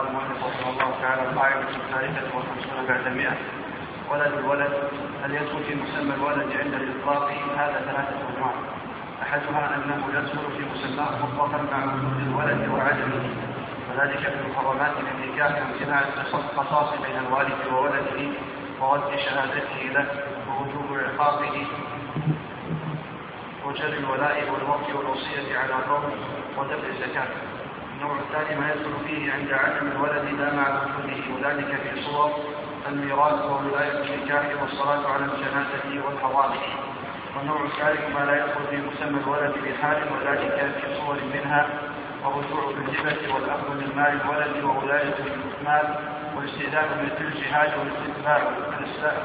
[0.00, 3.36] قال المؤلف رحمه الله تعالى القاعدة الثالثة والخمسون بعد المئة.
[4.10, 4.72] ولد الولد
[5.24, 8.52] هل يدخل في مسمى الولد عند الإطلاق؟ هذا ثلاثة أنواع
[9.22, 13.24] أحدها أنه يدخل في مسماه مطلقا مع وجود الولد وعدمه.
[13.90, 16.00] وذلك في المحرمات النكاح امتناع
[16.34, 18.28] القصاص بين الوالد وولده
[18.80, 20.06] ورد شهادته له
[20.48, 21.66] ووجوب عقابه
[23.66, 26.10] وجر الولاء والوقت والوصية على قوم
[26.58, 27.28] ودفع الزكاة.
[28.00, 32.30] النوع الثاني ما يدخل فيه عند عدم الولد لا مع وجوده وذلك في صور
[32.88, 36.60] الميراث وولاية النكاح والصلاة على الجنازة والحوادث.
[37.36, 41.66] والنوع الثالث ما لا يدخل في مسمى الولد بحال وذلك في صور منها
[42.24, 45.14] والرجوع بالهبة والأخذ من مال الولد وولاية
[45.60, 45.94] المال
[46.36, 49.16] والاستئذان مثل الجهاد والاستتباع والإسلام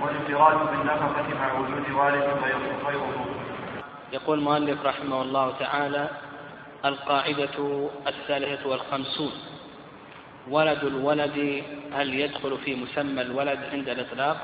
[0.00, 2.24] والانفراد بالنفقة مع وجود والد
[2.86, 3.26] غيره.
[4.12, 6.08] يقول المؤلف رحمه الله تعالى
[6.84, 9.32] القاعدة الثالثة والخمسون.
[10.48, 14.36] ولد الولد هل يدخل في مسمى الولد عند الإطلاق؟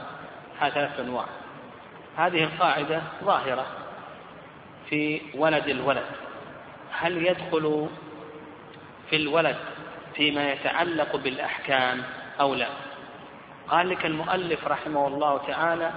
[0.59, 1.25] هذا ثلاث أنواع.
[2.17, 3.67] هذه القاعدة ظاهرة
[4.91, 6.07] في ولد الولد.
[6.93, 7.89] هل يدخل
[9.11, 9.57] في الولد
[10.15, 12.03] فيما يتعلق بالأحكام
[12.41, 12.69] أو لا؟
[13.69, 15.91] قال لك المؤلف رحمه الله تعالى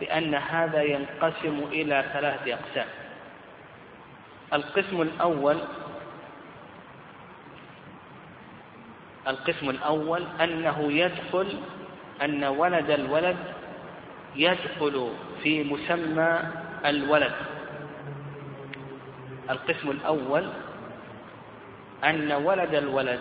[0.00, 2.86] بأن هذا ينقسم إلى ثلاثة أقسام.
[4.52, 5.58] القسم الأول
[9.28, 11.58] القسم الأول أنه يدخل
[12.22, 13.36] أن ولد الولد
[14.36, 15.10] يدخل
[15.42, 16.38] في مسمى
[16.86, 17.32] الولد.
[19.50, 20.48] القسم الأول
[22.04, 23.20] أن ولد الولد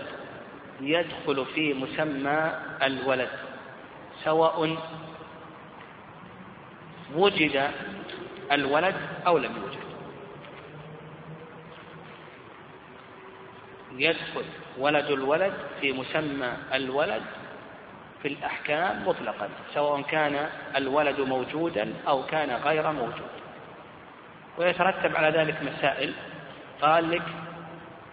[0.82, 2.52] يدخل في مسمى
[2.84, 3.30] الولد
[4.24, 4.78] سواء
[7.16, 7.72] وجد
[8.52, 8.96] الولد
[9.28, 9.85] أو لم يوجد.
[13.98, 14.46] يدخل
[14.78, 17.22] ولد الولد في مسمى الولد
[18.22, 23.32] في الأحكام مطلقا سواء كان الولد موجودا أو كان غير موجود.
[24.58, 26.14] ويترتب على ذلك مسائل
[26.82, 27.22] قال لك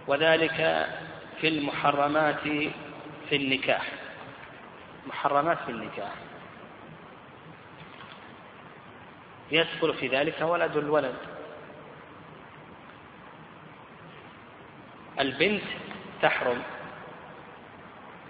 [0.07, 0.87] وذلك
[1.41, 2.41] في المحرمات
[3.29, 3.89] في النكاح.
[5.07, 6.13] محرمات في النكاح.
[9.51, 11.15] يدخل في ذلك ولد الولد.
[15.23, 15.63] البنت
[16.23, 16.63] تحرم.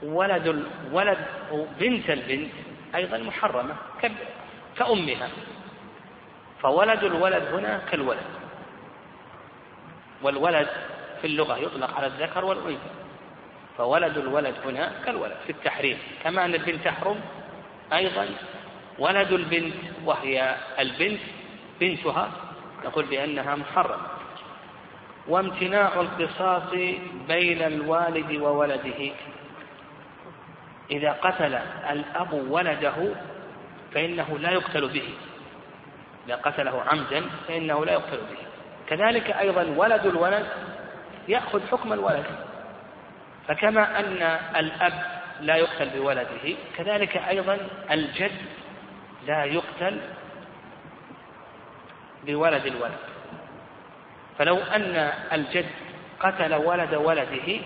[0.02, 1.18] ولد الولد
[1.80, 2.52] بنت البنت
[2.94, 3.76] أيضا محرمة
[4.76, 5.28] كأمها.
[6.62, 8.26] فولد الولد هنا كالولد.
[10.22, 10.68] والولد
[11.20, 12.90] في اللغة يطلق على الذكر والأنثى.
[13.78, 15.98] فولد الولد هنا كالولد في التحريم.
[16.24, 17.20] كما أن البنت تحرم
[17.92, 18.28] أيضا.
[18.98, 21.20] ولد البنت وهي البنت
[21.80, 22.30] بنتها
[22.84, 24.21] نقول بأنها محرمة.
[25.28, 26.70] وامتناع القصاص
[27.28, 29.12] بين الوالد وولده.
[30.90, 31.54] إذا قتل
[31.90, 33.14] الأب ولده
[33.94, 35.08] فإنه لا يقتل به.
[36.26, 38.46] إذا قتله عمدا فإنه لا يقتل به.
[38.86, 40.46] كذلك أيضا ولد الولد
[41.28, 42.26] يأخذ حكم الولد.
[43.48, 44.22] فكما أن
[44.56, 44.92] الأب
[45.40, 47.58] لا يقتل بولده كذلك أيضا
[47.90, 48.40] الجد
[49.26, 50.00] لا يقتل
[52.26, 53.11] بولد الولد.
[54.42, 55.66] فلو أن الجد
[56.20, 57.60] قتل ولد ولده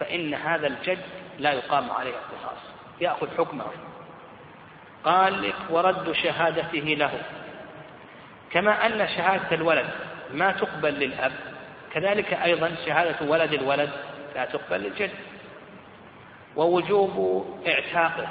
[0.00, 0.98] فإن هذا الجد
[1.38, 2.58] لا يقام عليه القصاص
[3.00, 3.64] يأخذ حكمه.
[5.04, 7.10] قال ورد شهادته له.
[8.50, 9.86] كما أن شهادة الولد
[10.32, 11.32] ما تقبل للأب
[11.92, 13.90] كذلك أيضا شهادة ولد الولد
[14.34, 15.10] لا تقبل للجد.
[16.56, 18.28] ووجوب اعتاقه.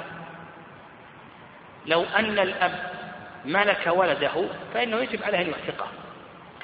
[1.86, 2.90] لو أن الأب
[3.44, 5.88] ملك ولده فإنه يجب عليه أن يعتقه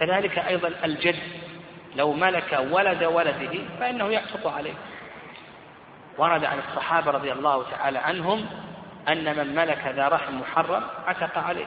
[0.02, 1.18] كذلك أيضا الجد
[1.96, 4.74] لو ملك ولد ولده فإنه يعتق عليه.
[6.18, 8.46] ورد عن الصحابة رضي الله تعالى عنهم
[9.08, 11.66] أن من ملك ذا رحم محرم عتق عليه.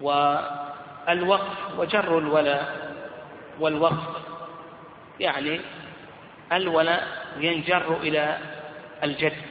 [0.00, 2.94] والوقف وجر الولاء
[3.60, 4.22] والوقف
[5.20, 5.60] يعني
[6.52, 7.06] الولاء
[7.36, 8.38] ينجر إلى
[9.04, 9.42] الجد.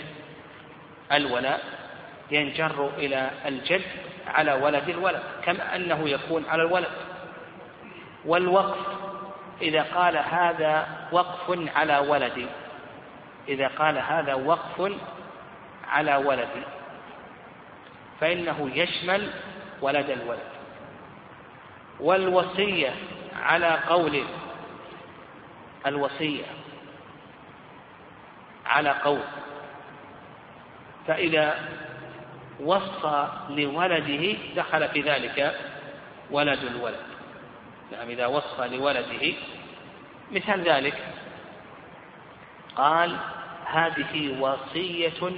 [1.12, 1.64] الولاء
[2.32, 3.82] ينجر إلى الجد
[4.28, 6.92] على ولد الولد كما أنه يكون على الولد.
[8.26, 8.78] والوقف
[9.62, 12.48] إذا قال هذا وقف على ولدي
[13.48, 14.92] إذا قال هذا وقف
[15.88, 16.64] على ولدي
[18.22, 19.32] فإنه يشمل
[19.82, 20.56] ولد الولد.
[22.00, 22.94] والوصية
[23.42, 24.24] على قول
[25.88, 26.46] الوصية
[28.66, 29.24] على قول
[31.08, 31.70] فإذا
[32.60, 35.56] وصى لولده دخل في ذلك
[36.32, 37.06] ولد الولد.
[37.92, 39.34] نعم إذا وصى لولده
[40.32, 40.98] مثال ذلك.
[42.76, 43.18] قال
[43.66, 45.32] هذه وصية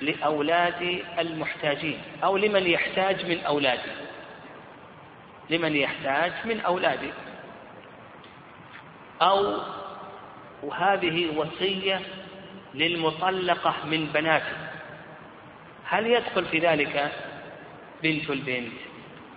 [0.00, 3.92] لأولاد المحتاجين أو لمن يحتاج من أولاده
[5.50, 7.12] لمن يحتاج من أولاده
[9.22, 9.58] أو
[10.62, 12.00] وهذه وصية
[12.74, 14.69] للمطلقة من بناته.
[15.90, 17.12] هل يدخل في ذلك
[18.02, 18.72] بنت البنت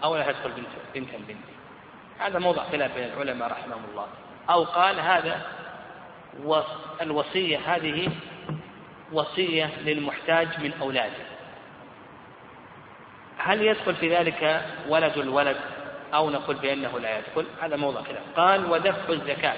[0.03, 1.45] أو لا تدخل بنت بنت البنت؟
[2.19, 4.07] هذا موضع خلاف بين العلماء رحمهم الله.
[4.49, 5.41] أو قال هذا
[7.01, 8.11] الوصية هذه
[9.11, 11.23] وصية للمحتاج من أولاده.
[13.37, 15.57] هل يدخل في ذلك ولد الولد
[16.13, 18.23] أو نقول بأنه لا يدخل؟ هذا موضع خلاف.
[18.35, 19.57] قال ودفع الزكاة.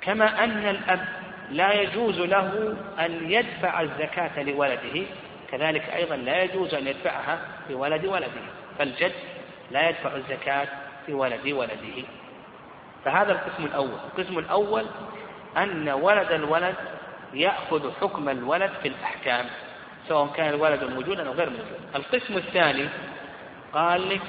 [0.00, 1.19] كما أن الأب
[1.50, 5.06] لا يجوز له أن يدفع الزكاة لولده
[5.50, 7.38] كذلك أيضا لا يجوز أن يدفعها
[7.70, 8.42] لولد ولده
[8.78, 9.12] فالجد
[9.70, 10.68] لا يدفع الزكاة
[11.06, 12.04] في ولد ولده.
[13.04, 13.98] فهذا القسم الأول.
[14.18, 14.86] القسم الأول
[15.56, 16.74] أن ولد الولد
[17.34, 19.46] يأخذ حكم الولد في الأحكام
[20.08, 21.80] سواء كان الولد موجودا أو غير موجود.
[21.94, 22.88] القسم الثاني
[23.72, 24.20] قال لك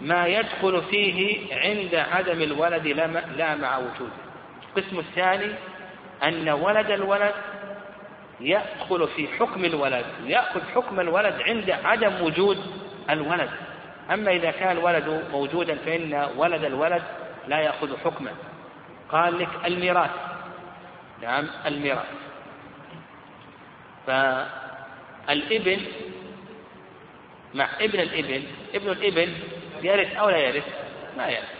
[0.00, 2.86] ما يدخل فيه عند عدم الولد
[3.36, 4.12] لا مع وجوده.
[4.76, 5.52] القسم الثاني
[6.22, 7.34] أن ولد الولد
[8.40, 12.58] يدخل في حكم الولد يأخذ حكم الولد عند عدم وجود
[13.10, 13.50] الولد.
[14.12, 17.02] أما إذا كان الولد موجودا فإن ولد الولد
[17.48, 18.30] لا يأخذ حكما
[19.08, 20.10] قال لك الميراث.
[21.22, 22.06] نعم الميراث.
[24.06, 25.80] فالإبن
[27.54, 28.42] مع ابن الإبن
[28.74, 29.34] ابن الإبن
[29.82, 30.66] يرث أو لا يرث؟
[31.16, 31.50] ما يرث.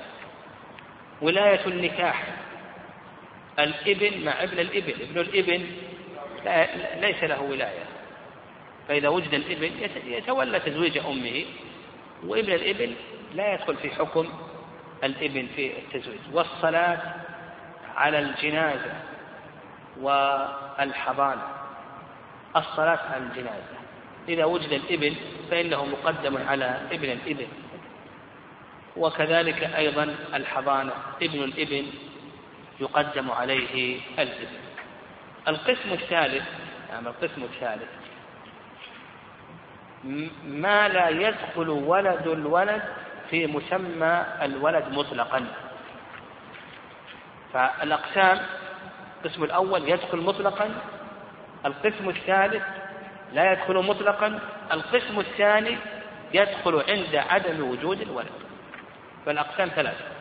[1.23, 2.25] ولاية النكاح.
[3.59, 4.93] الإبن مع ابن الإبن.
[5.03, 5.67] ابن الإبن
[7.01, 7.85] ليس له ولاية.
[8.89, 9.71] فإذا وجد الإبن
[10.07, 11.45] يتولى تزويج أمه
[12.27, 12.95] وابن الإبن
[13.35, 14.29] لا يدخل في حكم
[15.05, 16.19] الإبن في التزويج.
[16.33, 16.99] والصلاة
[17.97, 18.93] على الجنازة
[20.01, 21.43] والحضانة.
[22.57, 23.77] الصلاة على الجنازة.
[24.29, 25.15] إذا وجد الإبن
[25.51, 27.47] فإنه مقدم على ابن الإبن.
[28.97, 30.93] وكذلك أيضا الحضانة.
[31.23, 31.87] ابن الإبن
[32.81, 34.57] يقدم عليه الابن
[35.49, 36.45] القسم الثالث
[36.91, 37.89] يعني القسم الثالث.
[40.45, 42.83] ما لا يدخل ولد الولد
[43.31, 45.47] في مسمى الولد مطلقا.
[47.53, 48.41] فالأقسام
[49.25, 50.75] القسم الأول يدخل مطلقا
[51.67, 52.63] القسم الثالث
[53.33, 54.41] لا يدخل مطلقا
[54.73, 55.77] القسم الثاني
[56.35, 58.33] يدخل عند عدم وجود الولد.
[59.27, 60.16] فالأقسام ثلاثة.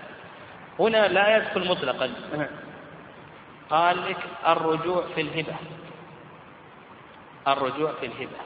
[0.80, 2.12] هنا لا يدخل مطلقا.
[3.70, 4.18] قال لك
[4.48, 5.56] الرجوع في الهبة.
[7.48, 8.38] الرجوع في الهبة.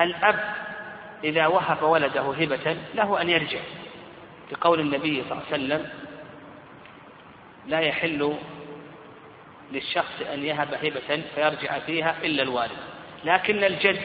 [0.00, 0.54] الأب
[1.24, 3.60] إذا وهب ولده هبة له أن يرجع.
[4.52, 5.90] لقول النبي صلى الله عليه وسلم
[7.66, 8.36] لا يحل
[9.72, 12.78] للشخص أن يهب هبة فيرجع فيها إلا الوالد.
[13.24, 14.00] لكن الجد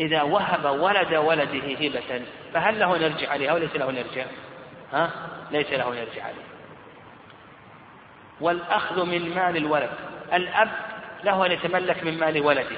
[0.00, 2.22] إذا وهب ولد ولده هبة
[2.54, 4.26] فهل له أن يرجع عليها أو ليس له أن يرجع؟
[4.92, 5.10] ها؟
[5.50, 6.52] ليس له أن يرجع عليها
[8.40, 9.90] والأخذ من مال الولد.
[10.32, 10.68] الأب
[11.24, 12.76] له أن يتملك من مال ولده.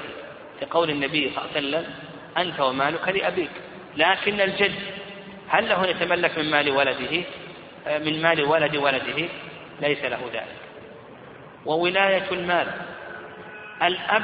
[0.61, 1.93] لقول النبي صلى الله عليه وسلم
[2.37, 3.51] أنت ومالك لأبيك.
[3.97, 4.75] لكن الجد
[5.49, 7.23] هل له أن يتملك من مال ولده؟
[7.87, 9.29] من مال ولد ولده؟
[9.81, 10.57] ليس له ذلك.
[11.65, 12.67] وولاية المال.
[13.83, 14.23] الأب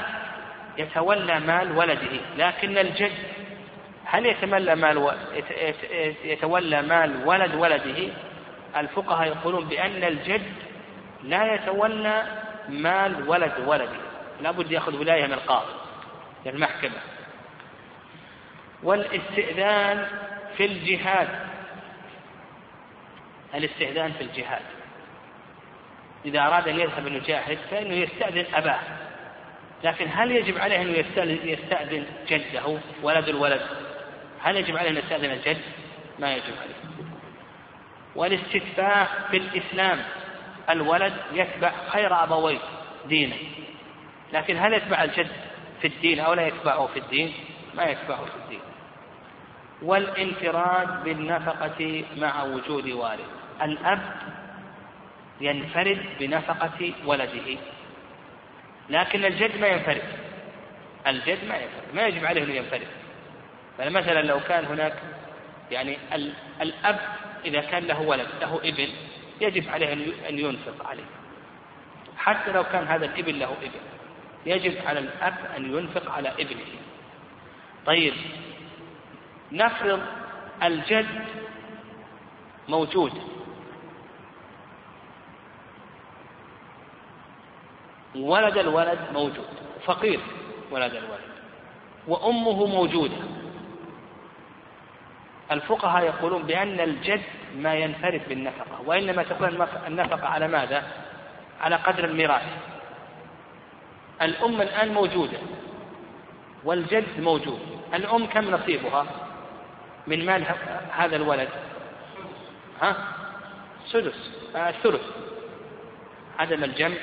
[0.77, 3.11] يتولى مال ولده لكن الجد
[4.05, 5.17] هل يتولى مال
[6.23, 8.13] يتولى مال ولد ولده؟
[8.77, 10.53] الفقهاء يقولون بأن الجد
[11.23, 12.23] لا يتولى
[12.69, 13.99] مال ولد ولده.
[14.41, 15.73] لابد يأخذ ولاية من القاضي
[16.45, 16.97] من المحكمة.
[18.83, 20.07] والاستئذان
[20.57, 21.29] في الجهاد.
[23.55, 24.61] الاستئذان في الجهاد.
[26.25, 28.79] إذا أراد أن يذهب أن يجاهد فإنه يستأذن أباه.
[29.83, 30.97] لكن هل يجب عليه أنه
[31.43, 33.61] يستأذن جده ولد الولد؟
[34.43, 35.61] هل يجب عليه أن يستأذن الجد؟
[36.19, 37.05] ما يجب عليه
[38.15, 40.03] والاستتباع في الإسلام
[40.69, 42.59] الولد يتبع خير أبويه
[43.05, 43.35] دينه.
[44.33, 45.31] لكن هل يتبع الجد
[45.81, 47.33] في الدين أو لا يتبعه في الدين؟
[47.73, 48.59] ما يتبعه في الدين.
[49.81, 53.19] والانفراد بالنفقة مع وجود والد.
[53.61, 53.99] الأب
[55.41, 57.57] ينفرد بنفقة ولده.
[58.89, 60.03] لكن الجد ما ينفرد.
[61.07, 61.93] الجد ما ينفرد.
[61.93, 62.87] ما يجب عليه أن ينفرد.
[63.77, 64.93] فمثلا لو كان هناك
[65.71, 65.97] يعني
[66.61, 66.99] الأب
[67.45, 68.87] إذا كان له ولد له ابن
[69.41, 69.93] يجب عليه
[70.29, 71.03] أن ينفق عليه.
[72.17, 73.79] حتى لو كان هذا الابن له ابن
[74.45, 76.65] يجب على الأب أن ينفق على ابنه
[77.85, 78.13] طيب
[79.51, 80.01] نفرض
[80.63, 81.25] الجد
[82.69, 83.11] موجود.
[88.15, 89.47] ولد الولد موجود.
[89.85, 90.19] فقير
[90.71, 91.31] ولد الولد.
[92.07, 93.30] وأمه موجودة.
[95.51, 97.21] الفقهاء يقولون بأن الجد
[97.55, 100.83] ما ينفرد بالنفقة وإنما تكون النفقة على ماذا؟
[101.61, 102.43] على قدر الميراث.
[104.21, 105.37] الأم الآن موجودة
[106.63, 107.59] والجد موجود.
[107.93, 109.05] الأم كم نصيبها؟
[110.07, 110.45] من مال
[110.91, 111.49] هذا الولد؟
[112.81, 112.95] ها؟
[113.85, 115.01] سدس آه الثلث.
[116.39, 116.97] عدم الجمع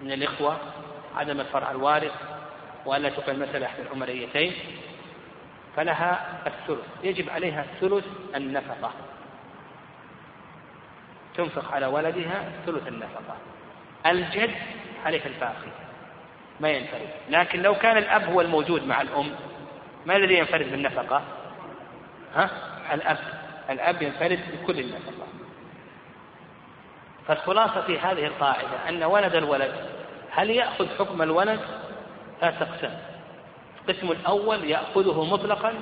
[0.00, 0.56] من الإخوة
[1.16, 2.12] عدم الفرع الوارث
[2.86, 4.52] وألا تقل مثل إحدى العمريتين
[5.76, 6.86] فلها الثلث.
[7.02, 8.04] يجب عليها ثلث
[8.36, 8.90] النفقة.
[11.36, 13.36] تنفق على ولدها ثلث النفقة.
[14.06, 14.54] الجد
[15.06, 15.70] عليه الباقي.
[16.60, 17.08] ما ينفرد.
[17.30, 19.30] لكن لو كان الأب هو الموجود مع الأم
[20.06, 21.22] ما الذي ينفرد بالنفقة
[22.34, 22.50] ها؟
[22.94, 23.18] الأب.
[23.70, 25.26] الأب ينفرد بكل النفقة.
[27.28, 29.74] فالخلاصة في هذه القاعدة أن ولد الولد
[30.30, 31.60] هل يأخذ حكم الولد؟
[32.42, 32.98] أقسام
[33.88, 35.74] القسم الأول يأخذه مطلقا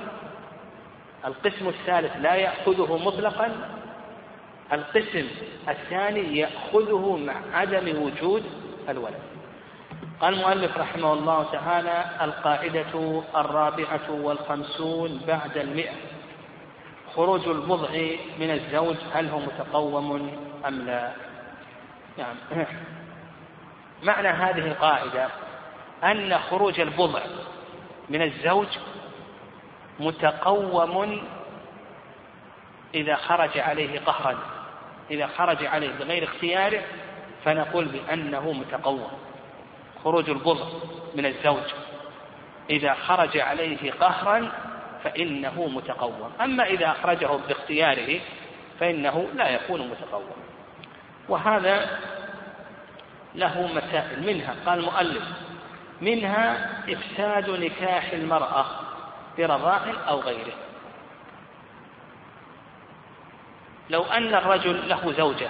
[1.25, 3.51] القسم الثالث لا يأخذه مطلقا
[4.73, 5.27] القسم
[5.69, 8.43] الثاني يأخذه مع عدم وجود
[8.89, 9.19] الولد.
[10.21, 15.93] قال المؤلف رحمه الله تعالى القاعدة الرابعة والخمسون بعد المئة.
[17.15, 17.89] خروج البضع
[18.39, 20.31] من الزوج هل هو متقوم
[20.67, 21.11] أم لا؟
[22.17, 22.35] نعم.
[24.03, 25.27] معنى هذه القاعدة
[26.03, 27.21] أن خروج البضع
[28.09, 28.67] من الزوج
[29.99, 31.23] متقوم
[32.95, 34.37] إذا خرج عليه قهرا
[35.11, 36.81] إذا خرج عليه بغير اختياره
[37.45, 39.07] فنقول بأنه متقوم.
[40.03, 40.65] خروج البضع
[41.15, 41.63] من الزوج.
[42.69, 44.51] إذا خرج عليه قهرا
[45.03, 46.31] فإنه متقوم.
[46.41, 48.19] أما إذا أخرجه باختياره
[48.79, 50.31] فإنه لا يكون متقوم.
[51.29, 51.99] وهذا
[53.35, 54.55] له مسائل منها.
[54.65, 55.23] قال المؤلف
[56.01, 58.65] منها إفساد نكاح المرأة
[59.37, 60.53] برضاء أو غيره.
[63.89, 65.49] لو أن الرجل له زوجة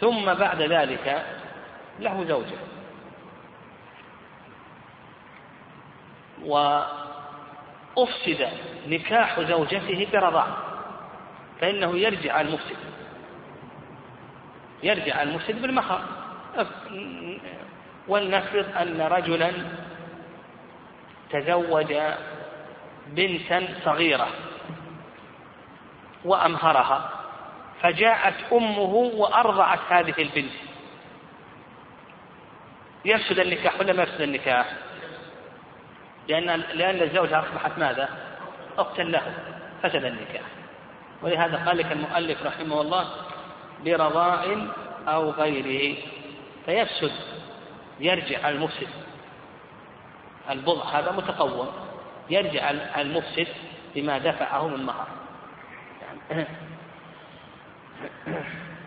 [0.00, 1.26] ثم بعد ذلك
[2.00, 2.56] له زوجة.
[6.44, 8.48] وأفسد
[8.86, 10.46] نكاح زوجته برضاع
[11.60, 12.76] فإنه يرجع المفسد
[14.82, 16.02] يرجع المفسد بالمهر
[18.08, 19.52] ولنفرض أن رجلا
[21.30, 21.94] تزوج
[23.06, 24.28] بنتا صغيرة
[26.24, 27.10] وأمهرها
[27.82, 30.52] فجاءت أمه وأرضعت هذه البنت
[33.04, 34.72] يفسد النكاح ولا ما يفسد النكاح؟
[36.28, 38.08] لأن لأن الزوجة أصبحت ماذا؟
[38.78, 39.34] أختا له
[39.82, 40.42] فسد النكاح
[41.22, 43.08] ولهذا قال لك المؤلف رحمه الله
[43.84, 44.68] برضاء
[45.08, 45.96] أو غيره
[46.66, 47.12] فيفسد
[48.00, 48.88] يرجع المفسد.
[50.50, 51.68] البضع هذا متقوم.
[52.30, 53.48] يرجع المفسد
[53.94, 55.06] بما دفعه من مهر.
[56.02, 56.46] يعني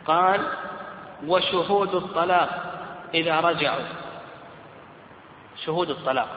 [0.07, 0.47] قال
[1.27, 2.49] وشهود الطلاق
[3.13, 3.85] إذا رجعوا.
[5.65, 6.29] شهود الطلاق.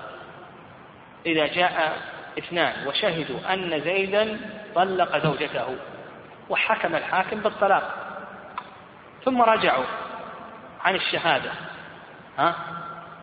[1.27, 1.99] إذا جاء
[2.39, 4.41] اثنان وشهدوا أن زيدا
[4.75, 5.77] طلق زوجته
[6.49, 7.95] وحكم الحاكم بالطلاق.
[9.25, 9.85] ثم رجعوا
[10.85, 11.51] عن الشهادة.
[12.39, 12.55] ها؟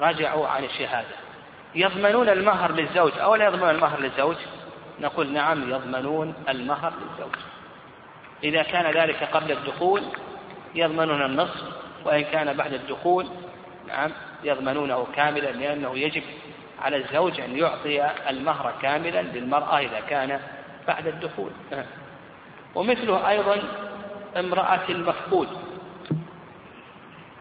[0.01, 1.15] رجعوا عن الشهادة.
[1.75, 4.35] يضمنون المهر للزوج أو لا يضمنون المهر للزوج؟
[4.99, 7.35] نقول نعم يضمنون المهر للزوج.
[8.43, 10.01] إذا كان ذلك قبل الدخول
[10.75, 11.63] يضمنون النصف
[12.05, 13.27] وإن كان بعد الدخول
[13.87, 14.11] نعم
[14.43, 16.23] يضمنونه كاملا لأنه يجب
[16.81, 20.39] على الزوج أن يعطي المهر كاملا للمرأة إذا كان
[20.87, 21.51] بعد الدخول.
[22.75, 23.61] ومثله أيضا
[24.37, 25.47] امرأة المفقود.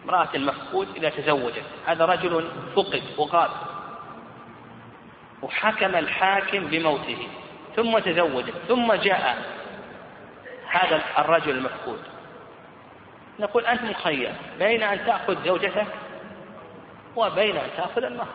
[0.05, 1.63] امرأة المفقود إذا تزوجت.
[1.87, 3.51] هذا رجل فقد وغاب
[5.43, 7.29] وحكم الحاكم بموته
[7.77, 9.43] ثم تزوجت ثم جاء
[10.71, 12.01] هذا الرجل المفقود.
[13.41, 15.87] نقول أنت مخير بين أن تأخذ زوجتك
[17.17, 18.35] وبين أن تأخذ المهر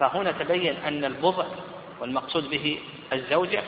[0.00, 1.46] فهنا تبين أن البضع
[2.00, 2.80] والمقصود به
[3.12, 3.62] الزوجة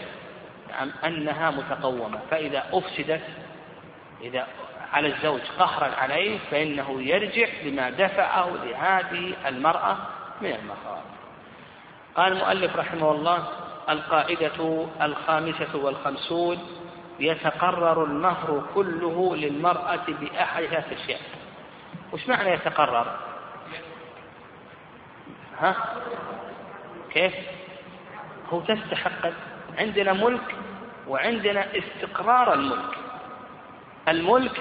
[0.70, 2.20] نعم أنها متقومة.
[2.30, 3.22] فإذا أفسدت
[4.22, 4.46] إذا
[4.92, 9.96] على الزوج قهرا عليه فإنه يرجع لما دفعه لهذه المرأة
[10.40, 11.10] من المخاطر.
[12.16, 13.48] قال المؤلف رحمه الله
[13.88, 16.58] القاعدة الخامسة والخمسون
[17.20, 21.20] يتقرر المهر كله للمرأة بأحد ثلاث أشياء
[22.12, 23.16] وش معنى يتقرر؟
[25.60, 25.76] ها؟
[27.12, 27.34] كيف؟
[28.52, 29.30] هو تستحق.
[29.78, 30.54] عندنا ملك
[31.08, 32.98] وعندنا استقرار الملك.
[34.10, 34.60] الملك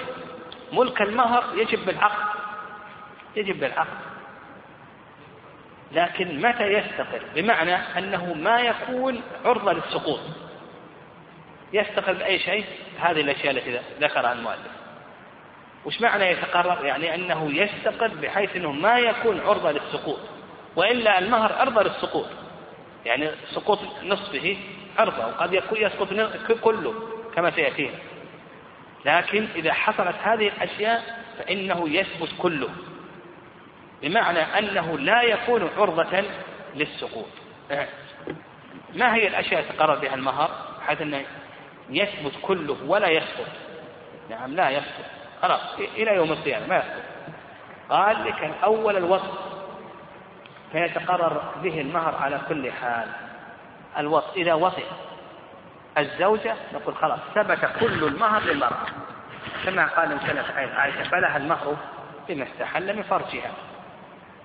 [0.72, 2.40] ملك المهر يجب بالعقد
[3.36, 3.98] يجب بالعقد.
[5.92, 10.20] لكن متى يستقر؟ بمعنى أنه ما يكون عرضة للسقوط.
[11.72, 12.64] يستقر بأي شيء؟
[13.00, 14.70] هذه الأشياء التي ذكرها المؤلف.
[15.84, 20.18] وش معنى يتقرر؟ يعني أنه يستقر بحيث أنه ما يكون عرضة للسقوط
[20.76, 22.26] وإلا المهر عرضة للسقوط.
[23.04, 24.56] يعني سقوط نصفه
[24.98, 26.08] عرضة وقد يسقط
[26.60, 26.94] كله
[27.34, 27.98] كما سيأتينا.
[29.04, 31.02] لكن إذا حصلت هذه الأشياء
[31.38, 32.68] فإنه يثبت كله.
[34.02, 36.24] بمعنى أنه لا يكون عرضة
[36.74, 37.26] للسقوط.
[38.94, 40.50] ما هي الأشياء يتقرر بها المهر؟
[40.86, 41.24] حيث أنه
[41.90, 43.46] يثبت كله ولا يسقط.
[44.30, 45.04] نعم لا يسقط.
[45.42, 47.02] خلاص إلى يوم القيامة ما يسقط.
[47.90, 49.38] قال لك الأول الوصف.
[50.72, 53.08] فيتقرر به المهر على كل حال.
[53.98, 55.09] الوصف إذا وصف.
[55.98, 58.86] الزوجة نقول خلاص ثبت كل المهر للمرأة.
[59.64, 60.44] كما قال سنة
[60.76, 61.76] عائشة فلها المهر
[62.28, 63.50] بما استحل من فرجها.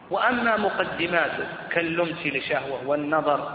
[0.10, 3.52] وأما مقدماته كاللمس لشهوة والنظر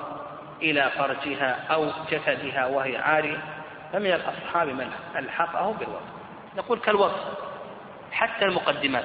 [0.63, 3.39] إلى فرجها أو جسدها وهي عارية
[3.93, 6.03] فمن الأصحاب من ألحقه بالوصف
[6.57, 7.25] نقول كالوصف
[8.13, 9.05] حتى المقدمات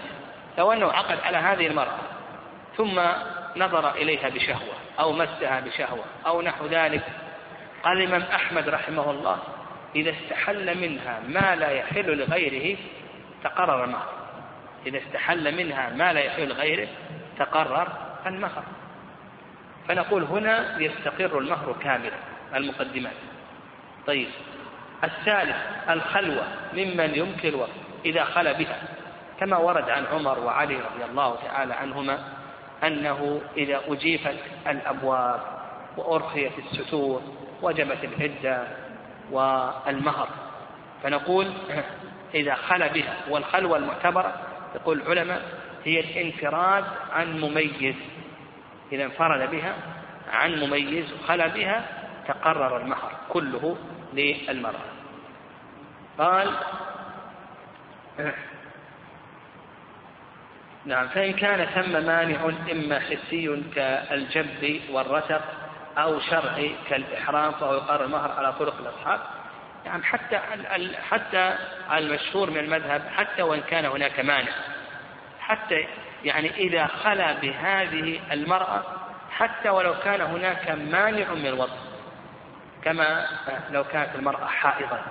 [0.58, 1.98] لو أنه عقد على هذه المرأة
[2.78, 3.02] ثم
[3.56, 7.04] نظر إليها بشهوة أو مسها بشهوة أو نحو ذلك
[7.86, 9.38] قال الإمام أحمد رحمه الله
[9.96, 12.78] إذا استحل منها ما لا يحل لغيره
[13.44, 14.10] تقرر معه
[14.86, 16.88] إذا استحل منها ما لا يحل لغيره
[17.40, 17.88] تقرر
[18.26, 18.64] المهر.
[19.88, 22.18] فنقول هنا يستقر المهر كاملا
[22.56, 23.14] المقدمات.
[24.08, 24.28] طيب
[25.04, 25.56] الثالث
[25.90, 27.70] الخلوة ممن يمكن الوقت
[28.06, 28.82] إذا خلى بها.
[29.40, 32.20] كما ورد عن عمر وعلي رضي الله تعالى عنهما
[32.84, 34.36] أنه إذا أجيفت
[34.68, 35.42] الأبواب
[35.98, 37.22] وأرخيت الستور
[37.62, 38.68] وجبت العدة
[39.32, 40.30] والمهر.
[41.04, 41.54] فنقول
[42.36, 44.34] إذا خلى بها والخلوة المعتبرة
[44.76, 45.42] يقول العلماء
[45.84, 47.96] هي الانفراد عن مميز.
[48.92, 49.76] إذا انفرد بها
[50.32, 51.86] عن مميز وخلى بها
[52.28, 53.78] تقرر المهر كله
[54.14, 54.86] للمرأة.
[56.18, 56.52] قال
[60.86, 65.42] نعم فإن كان ثم مانع إما حسي كالجب والرتق
[65.98, 69.20] أو شرعي كالإحرام فهو يقرر المهر على طرق الأصحاب.
[69.86, 70.40] يعني حتى
[71.10, 71.58] حتى
[71.92, 74.52] المشهور من المذهب حتى وإن كان هناك مانع.
[75.40, 75.88] حتى
[76.24, 78.84] يعني إذا خلا بهذه المرأة
[79.32, 81.78] حتى ولو كان هناك مانع من الوضع.
[82.84, 83.28] كما
[83.72, 85.02] لو كانت المرأة حائضا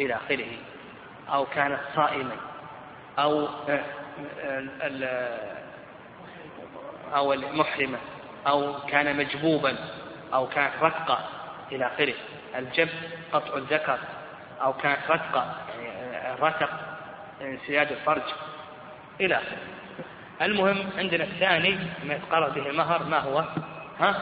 [0.00, 0.56] إلى آخره
[1.32, 2.36] أو كانت صائمة
[3.18, 3.48] أو
[7.14, 7.98] أو المحرمة
[8.46, 9.76] أو كان مجبوبا.
[10.34, 11.18] أو كانت رتقة
[11.72, 12.14] إلى آخره.
[12.56, 12.88] الجب
[13.32, 13.98] قطع الذكر
[14.62, 16.70] أو كانت رتقة يعني رتق
[17.40, 18.22] انسياد الفرج
[19.20, 19.58] إلى آخره.
[20.42, 23.44] المهم عندنا الثاني ما يتقرر به المهر ما هو؟
[24.00, 24.14] ها؟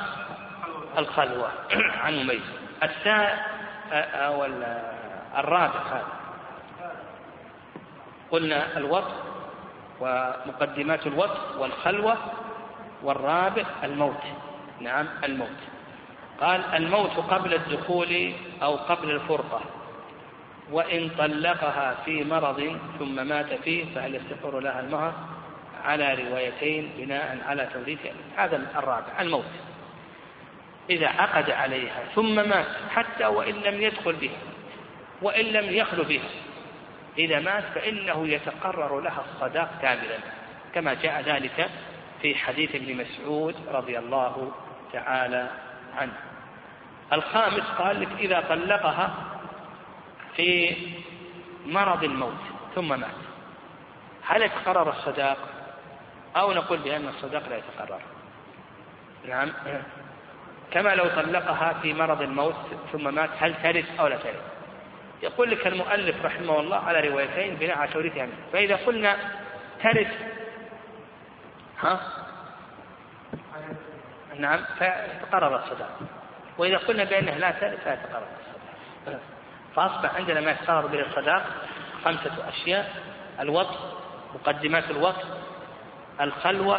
[0.99, 1.49] الخلوة.
[2.05, 2.43] عن مميز
[2.83, 3.41] الثالث
[3.93, 4.45] أو
[5.39, 6.07] الرابع هذا.
[8.31, 9.15] قلنا الوطء
[10.01, 12.17] ومقدمات الوطء والخلوة
[13.03, 14.23] والرابع الموت.
[14.81, 15.59] نعم الموت.
[16.43, 19.61] قال الموت قبل الدخول أو قبل الفرقة
[20.71, 25.15] وإن طلقها في مرض ثم مات فيه فهل يستقر لها المهر؟
[25.85, 27.99] على روايتين بناء على توريث
[28.37, 29.45] هذا الرابع الموت.
[30.91, 34.39] إذا عقد عليها ثم مات حتى وإن لم يدخل بها
[35.23, 36.29] وإن لم يخل بها
[37.19, 40.19] إذا مات فإنه يتقرر لها الصداق كاملا
[40.75, 41.71] كما جاء ذلك
[42.23, 44.53] في حديث ابن مسعود رضي الله
[44.93, 45.51] تعالى
[45.97, 46.32] عنه.
[47.13, 49.11] الخامس قال لك إذا طلقها
[50.37, 50.77] في
[51.67, 52.41] مرض الموت
[52.75, 53.11] ثم مات.
[54.27, 55.39] هل يتقرر الصداق؟
[56.37, 58.01] أو نقول بأن الصداق لا يتقرر.
[59.29, 59.53] نعم.
[60.71, 62.55] كما لو طلقها في مرض الموت
[62.93, 64.43] ثم مات هل ترث أو لا ترث؟
[65.23, 68.33] يقول لك المؤلف رحمه الله على روايتين بناء على توريثها يعني.
[68.53, 69.17] فإذا قلنا
[69.83, 70.13] ترث
[71.81, 72.01] ها؟
[74.39, 76.22] نعم فتقرر الصداق.
[76.59, 78.29] وإذا قلنا بأنه لا الصداق
[79.77, 81.47] فأصبح عندنا ما يتقرر به الصداق
[82.05, 82.93] خمسة أشياء
[83.41, 83.79] الوطء
[84.35, 85.25] مقدمات الوطء
[86.21, 86.79] الخلوة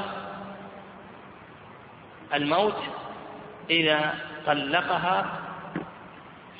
[2.33, 2.83] الموت
[3.69, 5.39] إذا طلقها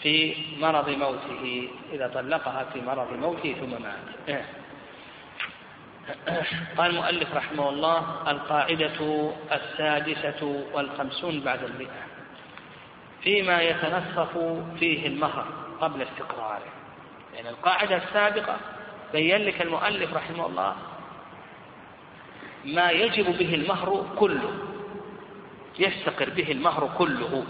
[0.02, 4.44] في مرض موته إذا طلقها في مرض موته ثم مات.
[6.78, 12.13] قال المؤلف رحمه الله القاعدة السادسة والخمسون بعد المئة.
[13.24, 14.38] فيما يتنصف
[14.80, 15.46] فيه المهر
[15.82, 16.72] قبل استقراره.
[17.34, 18.58] يعني القاعدة السابقة
[19.14, 20.76] بين لك المؤلف رحمه الله
[22.66, 24.54] ما يجب به المهر كله
[25.80, 27.46] يستقر به المهر كله.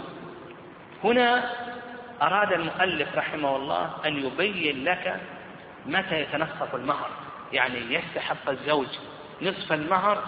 [1.04, 1.50] هنا
[2.22, 5.20] أراد المؤلف رحمه الله أن يبين لك
[5.86, 7.10] متى يتنصف المهر
[7.52, 8.88] يعني يستحق الزوج
[9.42, 10.24] نصف المهر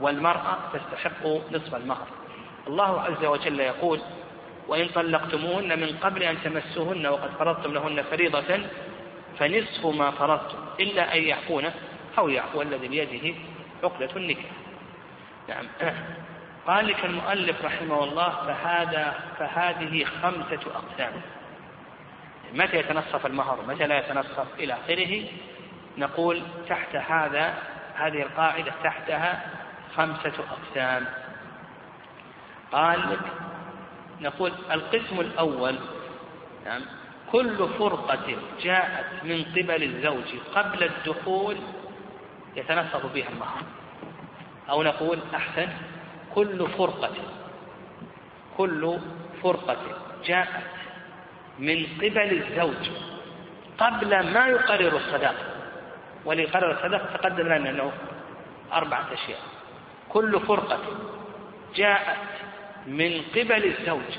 [0.00, 2.06] والمرأة تستحق نصف المهر.
[2.66, 4.00] الله عز وجل يقول
[4.70, 8.60] وإن طلقتموهن من قبل أن تمسوهن وقد فرضتم لهن فريضة
[9.38, 11.64] فنصف ما فرضتم إلا أن يعفون
[12.18, 13.34] أو يعفو الذي بيده
[13.84, 14.50] عقدة النكاح.
[15.48, 15.66] نعم.
[16.66, 21.12] قال لك المؤلف رحمه الله فهذا فهذه خمسة أقسام.
[22.54, 25.24] متى يتنصف المهر؟ متى لا يتنصف؟ إلى آخره.
[25.98, 27.54] نقول تحت هذا
[27.94, 29.42] هذه القاعدة تحتها
[29.96, 31.06] خمسة أقسام.
[32.72, 33.49] قال لك
[34.20, 35.74] نقول القسم الأول
[36.64, 36.82] نعم
[37.32, 41.56] كل فرقة جاءت من قبل الزوج قبل الدخول
[42.56, 43.62] يتنصف بها المهر
[44.70, 45.68] أو نقول أحسن
[46.34, 47.12] كل فرقة
[48.56, 48.98] كل
[49.42, 49.76] فرقة
[50.24, 50.64] جاءت
[51.58, 52.90] من قبل الزوج
[53.78, 55.34] قبل ما يقرر الصداق.
[56.24, 57.92] وليقرر الصداق تقدم لنا أنه
[58.72, 59.40] أربعة أشياء.
[60.08, 60.78] كل فرقة
[61.74, 62.16] جاءت
[62.86, 64.18] من قبل الزوج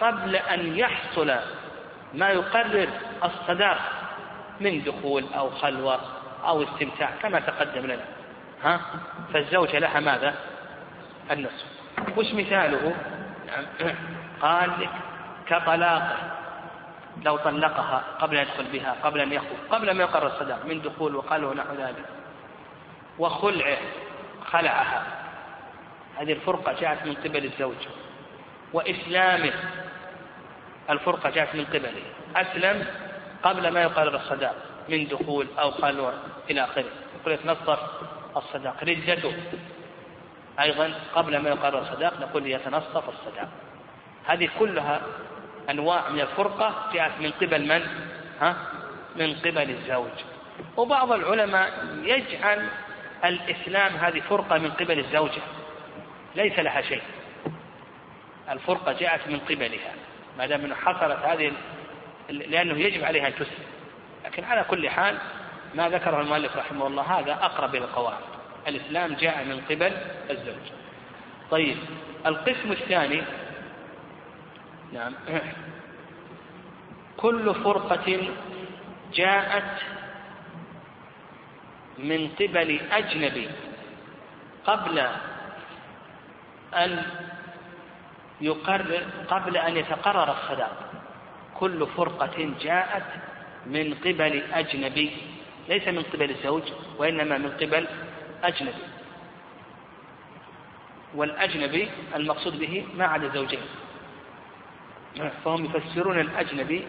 [0.00, 1.34] قبل أن يحصل
[2.14, 2.88] ما يقرر
[3.24, 3.78] الصداق
[4.60, 6.00] من دخول أو خلوة
[6.44, 8.04] أو استمتاع كما تقدم لنا.
[8.62, 8.80] ها؟
[9.32, 10.34] فالزوجة لها ماذا؟
[11.30, 11.64] النصف.
[12.16, 12.94] وش مثاله؟
[14.40, 14.90] قال لك
[15.46, 16.16] كطلاقه
[17.22, 21.16] لو طلقها قبل أن يدخل بها قبل أن يخرج قبل ما يقرر الصداق من دخول
[21.16, 22.04] وقاله نحو ذلك.
[23.18, 23.78] وخلعه
[24.44, 25.21] خلعها.
[26.18, 27.76] هذه الفرقة جاءت من قبل الزوج.
[28.72, 29.52] وإسلامه
[30.90, 32.02] الفرقة جاءت من قبله.
[32.36, 32.86] أسلم
[33.42, 34.54] قبل ما يقرر الصداق
[34.88, 36.14] من دخول أو خلوة
[36.50, 36.84] إلى آخره.
[37.20, 37.78] يقول يتنصف
[38.36, 38.84] الصداق.
[38.84, 39.34] ردته
[40.60, 43.48] أيضا قبل ما يقرر الصداق نقول يتنصف الصداق.
[44.26, 45.00] هذه كلها
[45.70, 47.82] أنواع من الفرقة جاءت من قبل من؟
[48.40, 48.56] ها؟
[49.16, 50.10] من قبل الزوج.
[50.76, 51.70] وبعض العلماء
[52.02, 52.68] يجعل
[53.24, 55.42] الإسلام هذه فرقة من قبل الزوجة.
[56.36, 57.02] ليس لها شيء.
[58.50, 59.94] الفرقة جاءت من قبلها
[60.38, 61.52] ما دام إنه حصلت هذه
[62.28, 63.66] لأنه يجب عليها أن تسلم.
[64.24, 65.18] لكن على كل حال
[65.74, 68.22] ما ذكره المؤلف رحمه الله هذا أقرب إلى القواعد.
[68.68, 69.92] الإسلام جاء من قبل
[70.30, 70.72] الزوج.
[71.50, 71.76] طيب
[72.26, 73.22] القسم الثاني
[74.92, 75.14] نعم
[77.16, 78.28] كل فرقة
[79.14, 79.78] جاءت
[81.98, 83.48] من قبل أجنبي
[84.64, 85.06] قبل
[86.74, 87.02] أن
[88.40, 90.76] يقرر قبل أن يتقرر الصداق.
[91.54, 93.02] كل فرقة جاءت
[93.66, 95.10] من قبل أجنبي
[95.68, 96.62] ليس من قبل الزوج
[96.98, 97.86] وإنما من قبل
[98.44, 98.84] أجنبي.
[101.14, 103.60] والأجنبي المقصود به ما عدا زوجين
[105.44, 106.88] فهم يفسرون الأجنبي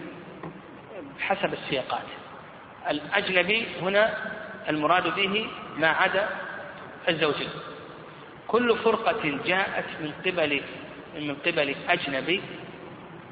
[1.19, 2.07] حسب السياقات.
[2.89, 4.17] الأجنبي هنا
[4.69, 6.29] المراد به ما عدا
[7.09, 7.49] الزوجين.
[8.53, 10.61] كل فرقة جاءت من قبل
[11.15, 12.41] من قبل أجنبي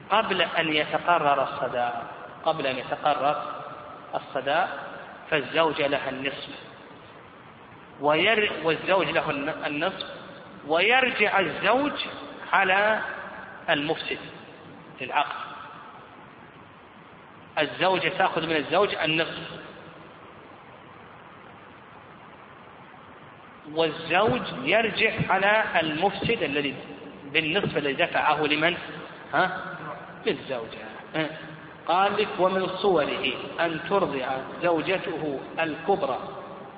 [0.10, 2.04] قبل أن يتقرر الصداق
[2.46, 3.62] قبل أن يتقرر
[4.16, 4.70] الصداق
[5.30, 6.50] فالزوجة لها النصف.
[8.02, 9.30] وير والزوج له
[9.68, 10.08] النصف.
[10.68, 11.94] ويرجع الزوج
[12.54, 13.02] على
[13.70, 14.20] المفسد
[15.02, 15.42] للعقد
[17.60, 19.71] الزوجة تأخذ من الزوج النصف.
[23.76, 26.76] والزوج يرجع على المفسد الذي
[27.34, 28.78] بالنصف الذي دفعه لمن؟
[29.34, 29.58] ها؟
[30.26, 30.80] للزوجة
[31.88, 34.28] قال لك ومن صوره أن ترضع
[34.64, 36.18] زوجته الكبرى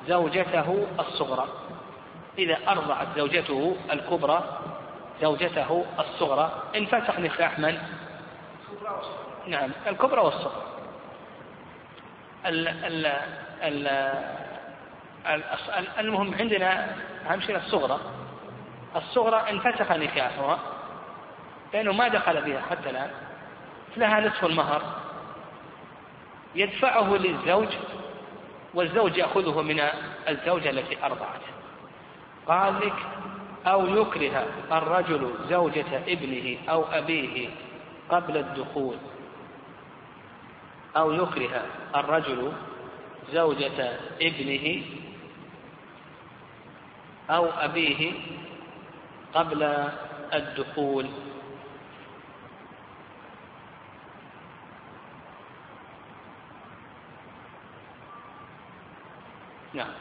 [0.08, 1.48] زوجته الصغرى
[2.38, 4.60] إذا أرضعت زوجته الكبرى
[5.22, 7.78] زوجته الصغرى انفسخ نكاح من؟
[9.48, 10.64] نعم الكبرى والصغرى
[12.46, 13.06] ال ال
[13.64, 13.88] ال
[16.00, 16.96] المهم عندنا
[17.30, 18.00] أهم شيء الصغرى.
[18.96, 20.60] الصغرى انفسخ نكاحها
[21.74, 23.12] لأنه ما دخل بها حتى الآن.
[23.98, 24.82] لها نصف المهر.
[26.56, 27.68] يدفعه للزوج
[28.74, 29.80] والزوج يأخذه من
[30.30, 31.54] الزوجة التي أرضعته.
[32.48, 32.96] قال لك
[33.68, 37.50] أو يكره الرجل زوجة ابنه أو أبيه
[38.10, 38.96] قبل الدخول.
[40.98, 42.52] أو يكره الرجل
[43.32, 44.84] زوجة ابنه
[47.30, 48.12] أو أبيه
[49.34, 49.64] قبل
[50.34, 51.10] الدخول.
[59.74, 59.94] نعم.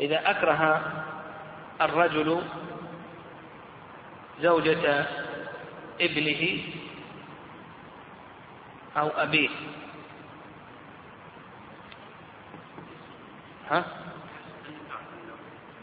[0.00, 0.92] إذا أكره
[1.80, 2.42] الرجل
[4.40, 5.06] زوجة
[6.00, 6.60] ابنه
[8.96, 9.48] أو أبيه.
[13.70, 14.05] ها؟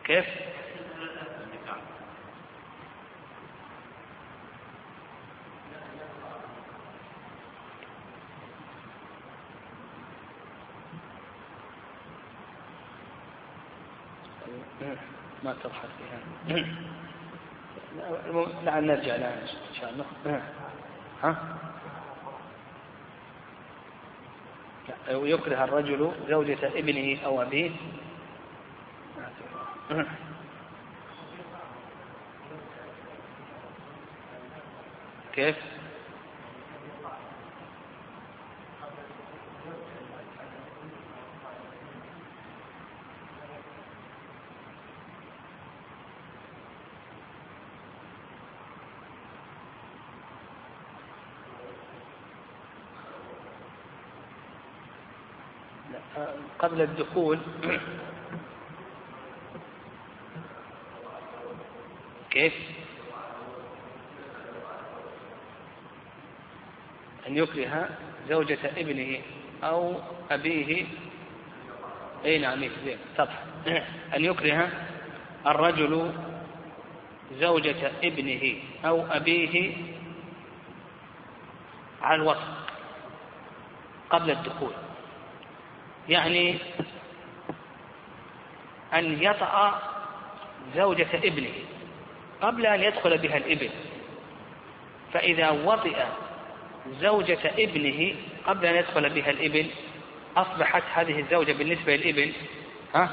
[0.03, 0.25] كيف؟
[15.43, 16.65] ما تضحك فيها.
[18.63, 20.05] لعل نرجع لها إن شاء الله.
[21.23, 21.57] ها؟
[25.07, 27.71] يكره الرجل زوجة ابنه أو أبيه
[35.33, 35.55] كيف؟
[56.73, 57.39] قبل الدخول.
[62.31, 62.53] كيف؟
[67.27, 67.89] أن يكره
[68.29, 69.21] زوجة ابنه
[69.63, 70.85] أو أبيه.
[72.25, 72.69] أي نعم
[73.17, 73.43] سطح
[74.15, 74.69] أن يكره
[75.47, 76.11] الرجل
[77.33, 78.55] زوجة ابنه
[78.85, 79.75] أو أبيه
[82.01, 82.47] على الوصف
[84.09, 84.82] قبل الدخول.
[86.09, 86.57] يعني
[88.93, 89.81] أن يطأ
[90.75, 91.53] زوجة ابنه
[92.41, 93.69] قبل أن يدخل بها الابن
[95.13, 96.05] فإذا وطئ
[96.99, 99.67] زوجة ابنه قبل أن يدخل بها الابن
[100.37, 102.33] أصبحت هذه الزوجة بالنسبة للابن
[102.95, 103.09] ها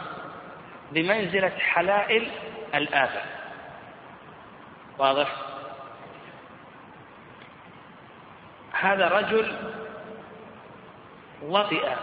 [0.92, 2.30] بمنزلة حلائل
[2.74, 3.40] الآباء.
[4.98, 5.36] واضح؟
[8.72, 9.56] هذا رجل
[11.42, 11.96] وطئ.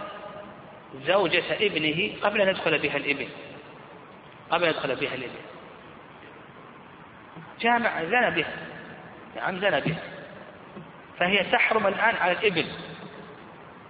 [0.94, 3.28] زوجة ابنه قبل أن يدخل بها الابن
[4.50, 5.38] قبل أن يدخل بها الابن
[7.60, 8.56] جامع زنى بها.
[9.36, 10.02] نعم زنى بها.
[11.18, 12.64] فهي تحرم الآن على الابن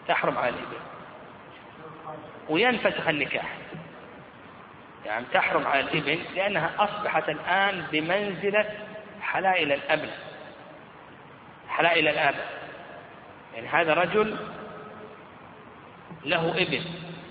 [0.09, 0.77] تحرم على الابن
[2.49, 3.59] وينفسخ النكاح.
[5.07, 8.71] يعني تحرم على الابن لأنها أصبحت الآن بمنزلة
[9.21, 10.11] حلائل الأب
[11.69, 12.35] حلائل الآب
[13.55, 14.37] يعني هذا رجل
[16.25, 16.85] له ابن.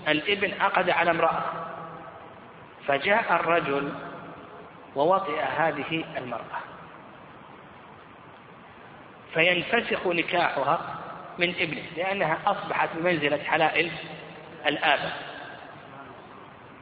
[0.08, 1.42] الابن عقد على امرأة.
[2.86, 3.92] فجاء الرجل
[4.96, 6.60] ووطئ هذه المرأة.
[9.34, 10.80] فينفسخ نكاحها
[11.38, 13.90] من ابنه لأنها أصبحت بمنزلة حلائل
[14.66, 15.16] الآباء.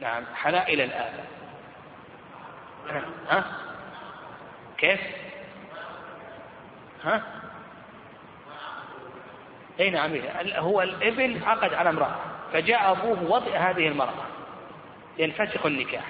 [0.01, 1.25] نعم حلائل الآباء.
[3.29, 3.43] ها؟
[4.77, 5.01] كيف؟
[7.03, 7.23] ها؟
[9.79, 10.11] اي نعم
[10.55, 12.15] هو الابن عقد على امرأة
[12.53, 14.25] فجاء أبوه وطئ هذه المرأة.
[15.17, 16.03] ينفسخ النكاح.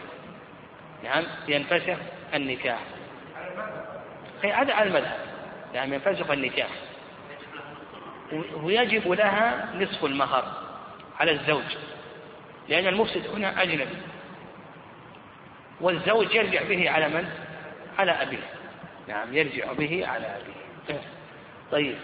[1.04, 1.98] نعم ينفسخ
[2.34, 2.80] النكاح.
[4.44, 5.20] أي هذا على المذهب.
[5.74, 6.70] نعم ينفسخ النكاح.
[8.64, 10.54] ويجب لها نصف المهر
[11.20, 11.78] على الزوج
[12.70, 13.98] لأن المفسد هنا أجنبي.
[15.82, 17.30] والزوج يرجع به على من؟
[18.00, 18.50] على أبيه.
[19.08, 21.02] نعم يرجع به على أبيه.
[21.72, 21.98] طيب.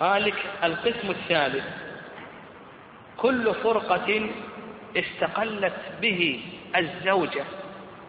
[0.00, 1.64] قال لك القسم الثالث.
[3.16, 4.30] كل فرقة
[4.96, 6.44] استقلت به
[6.76, 7.44] الزوجة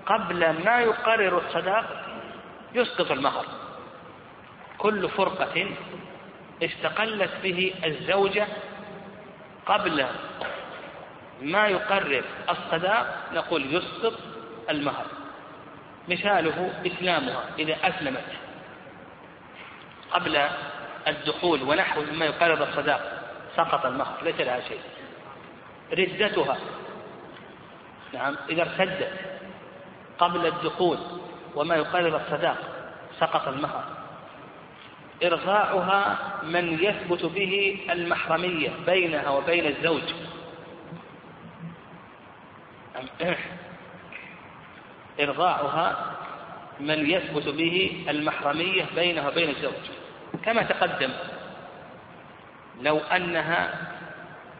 [0.06, 2.06] قبل ما يقرر الصداق
[2.74, 3.46] يسقط المهر.
[4.78, 5.68] كل فرقة
[6.64, 8.48] استقلت به الزوجة
[9.66, 10.06] قبل
[11.42, 13.30] ما يقرر الصداق.
[13.34, 14.20] نقول يسقط
[14.70, 15.06] المهر.
[16.10, 18.26] مثاله إسلامها إذا أسلمت
[20.12, 20.48] قبل
[21.08, 23.22] الدخول ونحو مما يقرر الصداق
[23.56, 24.80] سقط المهر ليس لها شيء.
[25.92, 26.58] ردتها.
[28.14, 29.12] نعم إذا ارتدت
[30.18, 30.98] قبل الدخول
[31.56, 32.58] وما يقرر الصداق
[33.20, 33.84] سقط المهر
[35.24, 40.04] إرضاعها من يثبت به المحرمية بينها وبين الزوج.
[45.20, 46.12] إرضاعها
[46.80, 50.05] من يثبت به المحرمية بينها وبين الزوج.
[50.46, 51.10] كما تقدم
[52.82, 53.74] لو أنها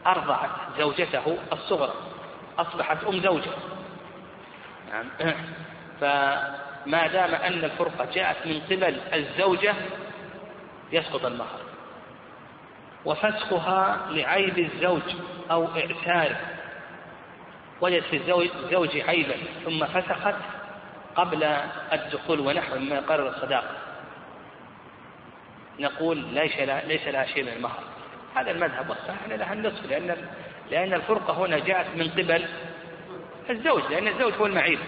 [0.06, 1.94] أرضعت زوجته الصغرى
[2.58, 3.50] أصبحت أم زوجة.
[4.90, 5.06] نعم.
[6.00, 9.74] فما دام أن الفرقة جاءت من قبل الزوجة
[10.92, 11.60] يسقط المهر.
[13.04, 15.02] وفسخها لعيب الزوج
[15.50, 16.40] أو إعساره
[17.80, 20.34] وجد في الزوج زوج عيبا ثم فسخت
[21.16, 21.44] قبل
[21.92, 23.85] الدخول ونحو ما قرر الصداقة.
[25.78, 27.82] نقول ليس لها, ليس لها شيء من المهر.
[28.34, 29.28] هذا المذهب والصحيح.
[29.28, 30.16] لها النصف لأن
[30.70, 32.48] لأن الفرقة هنا جاءت من قبل
[33.50, 34.78] الزوج لأن الزوج هو المعيب.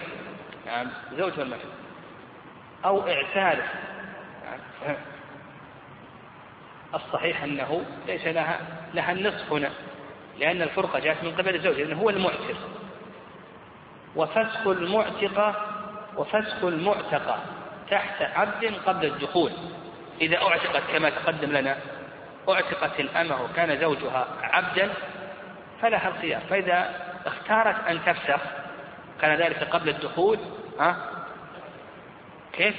[0.65, 1.65] نعم الزوج هو المعيب.
[2.85, 3.67] أو إعساره
[4.85, 4.95] نعم.
[6.95, 8.59] الصحيح أنه ليس لها
[8.93, 9.71] لها النصف هنا
[10.39, 12.57] لأن الفرقة جاءت من قبل الزوج لأنه هو المعتق.
[14.15, 15.55] وفسخ المعتقة
[16.17, 17.39] وفسخ المعتقة
[17.89, 19.51] تحت عبد قبل الدخول.
[20.21, 21.77] إذا أعتقت كما تقدم لنا
[22.49, 24.89] أعتقت الأمة وكان زوجها عبدا
[25.81, 26.41] فلها الخيار.
[26.49, 28.41] فإذا اختارت أن تفسخ
[29.21, 30.39] كان ذلك قبل الدخول
[30.79, 30.95] ها؟
[32.53, 32.75] كيف؟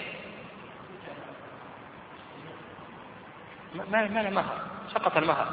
[3.75, 4.59] ما ما مهر
[4.95, 5.49] سقط المهر.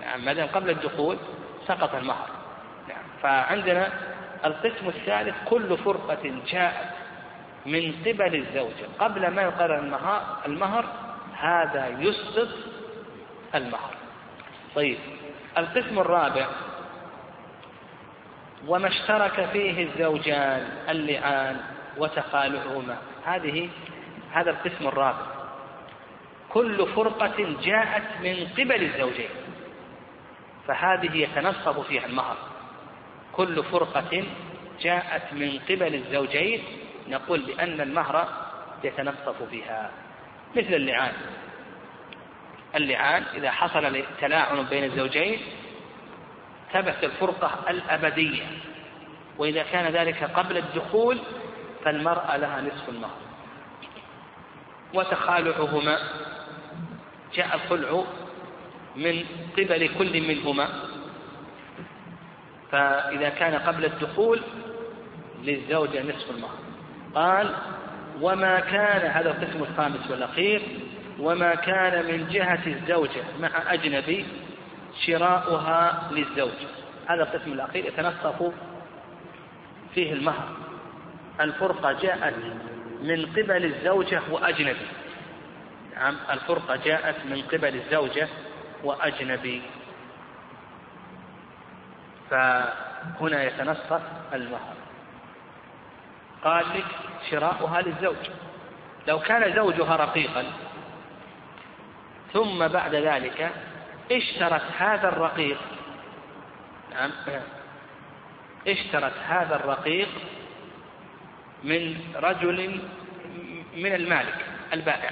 [0.00, 1.18] نعم ما دام قبل الدخول
[1.66, 2.28] سقط المهر.
[2.88, 3.92] نعم فعندنا
[4.44, 6.90] القسم الثالث كل فرقة جاءت
[7.66, 8.86] من قبل الزوجة.
[8.98, 11.05] قبل ما يقرر المهر, المهر
[11.38, 12.48] هذا يسقط
[13.54, 13.94] المهر.
[14.74, 14.98] طيب
[15.58, 16.46] القسم الرابع
[18.66, 21.60] وما اشترك فيه الزوجان اللعان
[21.98, 23.68] وتخالعهما هذه
[24.32, 25.26] هذا القسم الرابع.
[26.48, 29.28] كل فرقة جاءت من قبل الزوجين
[30.68, 32.36] فهذه يتنصب فيها المهر.
[33.32, 34.24] كل فرقة
[34.80, 36.62] جاءت من قبل الزوجين
[37.08, 38.28] نقول بأن المهر
[38.84, 39.90] يتنصف فيها.
[40.56, 41.12] مثل اللعان.
[42.74, 45.40] اللعان إذا حصل تلاعن بين الزوجين
[46.72, 48.44] ثبت الفرقة الأبدية
[49.38, 51.18] وإذا كان ذلك قبل الدخول
[51.84, 53.18] فالمرأة لها نصف المهر.
[54.94, 55.98] وتخالعهما
[57.34, 58.04] جاء الخلع
[58.96, 59.24] من
[59.58, 60.68] قبل كل منهما.
[62.72, 64.40] فإذا كان قبل الدخول
[65.42, 66.58] للزوجة نصف المهر.
[67.14, 67.54] قال
[68.20, 70.62] وما كان هذا القسم الخامس والأخير
[71.18, 74.26] وما كان من جهة الزوجة مع أجنبي
[75.06, 76.58] شراؤها للزوج.
[77.06, 78.52] هذا القسم الأخير يتنصف
[79.94, 80.48] فيه المهر.
[81.40, 82.34] الفرقة جاءت
[83.02, 84.86] من قبل الزوجة وأجنبي.
[85.94, 88.28] نعم الفرقة جاءت من قبل الزوجة
[88.84, 89.62] وأجنبي.
[92.30, 94.02] فهنا يتنصف
[94.34, 94.85] المهر.
[96.46, 96.86] قال لك
[97.30, 98.16] شراؤها للزوج.
[99.08, 100.44] لو كان زوجها رقيقا
[102.32, 103.50] ثم بعد ذلك
[104.12, 105.58] اشترت هذا الرقيق.
[106.90, 107.10] نعم.
[108.68, 110.08] اشترت هذا الرقيق
[111.64, 112.80] من رجل
[113.76, 115.10] من المالك البائع.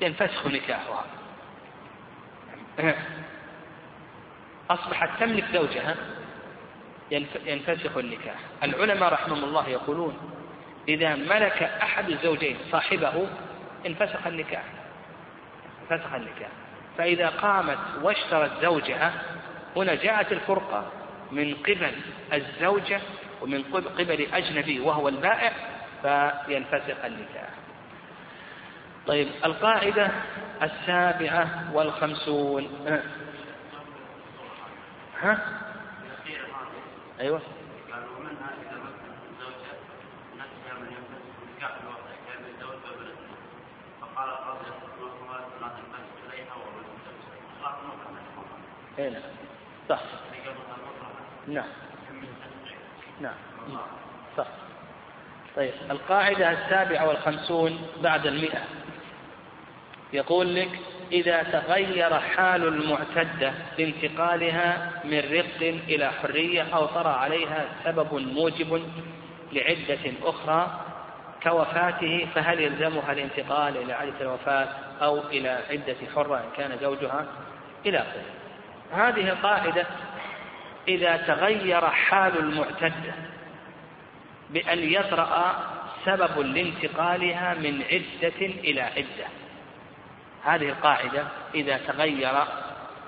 [0.00, 1.04] ينفسخ نكاحها.
[4.70, 5.96] أصبحت تملك زوجها
[7.46, 8.38] ينفسخ النكاح.
[8.62, 10.37] العلماء رحمهم الله يقولون
[10.88, 13.28] إذا ملك أحد الزوجين صاحبه
[13.86, 14.62] انفسخ النكاح
[15.90, 16.48] انفسخ النكاح.
[16.98, 19.12] فإذا قامت واشترت زوجها
[19.76, 20.92] هنا جاءت الفرقة
[21.32, 21.92] من قبل
[22.32, 23.00] الزوجة
[23.42, 23.62] ومن
[23.98, 25.52] قبل أجنبي وهو البائع
[26.02, 27.48] فينفسخ النكاح.
[29.06, 30.10] طيب القاعدة
[30.62, 32.86] السابعة والخمسون.
[35.20, 35.38] ها؟
[37.20, 37.40] أيوة.
[48.98, 49.22] اي نعم.
[49.88, 50.00] صح.
[51.48, 51.68] نعم.
[53.20, 53.34] نعم.
[54.36, 54.46] صح.
[55.56, 58.60] طيب القاعدة السابعة والخمسون بعد المئة.
[60.12, 60.68] يقول لك
[61.12, 68.82] إذا تغير حال المعتدة بانتقالها من رق إلى حرية أو طرأ عليها سبب موجب
[69.52, 70.80] لعدة أخرى
[71.42, 74.68] كوفاته فهل يلزمها الانتقال إلى عدة الوفاة
[75.02, 77.26] أو إلى عدة حرة إن كان زوجها؟
[77.86, 78.37] إلى آخره.
[78.92, 79.86] هذه القاعدة
[80.88, 83.14] إذا تغير حال المعتدة
[84.50, 85.64] بأن يطرأ
[86.04, 89.26] سبب لانتقالها من عدة إلى عدة.
[90.44, 91.24] هذه القاعدة
[91.54, 92.34] إذا تغير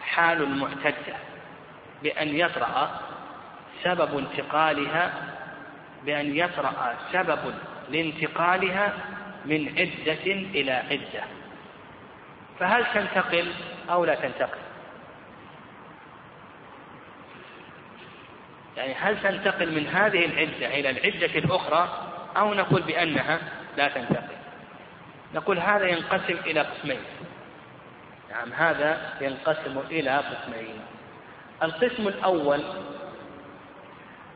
[0.03, 1.14] حال المعتدة
[2.03, 3.01] بأن يطرأ
[3.83, 5.12] سبب انتقالها
[6.05, 7.55] بأن يطرأ سبب
[7.91, 8.93] لانتقالها
[9.45, 11.24] من عدة إلى عدة.
[12.59, 13.53] فهل تنتقل
[13.91, 14.70] أو لا تنتقل؟
[18.81, 21.89] يعني هل تنتقل من هذه العدة إلى العدة الأخرى
[22.37, 23.39] أو نقول بأنها
[23.76, 24.37] لا تنتقل؟
[25.35, 27.01] نقول هذا ينقسم إلى قسمين.
[28.31, 30.81] نعم هذا ينقسم إلى قسمين.
[31.62, 32.61] القسم الأول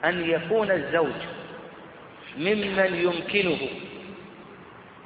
[0.04, 1.14] أن يكون الزوج
[2.36, 3.68] ممن يمكنه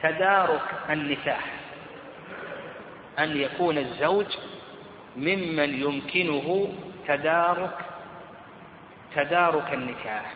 [0.03, 1.45] تدارك النكاح.
[3.18, 4.26] أن يكون الزوج
[5.16, 6.74] ممن يمكنه
[7.09, 7.88] تدارك
[9.18, 10.32] تدارك النكاح.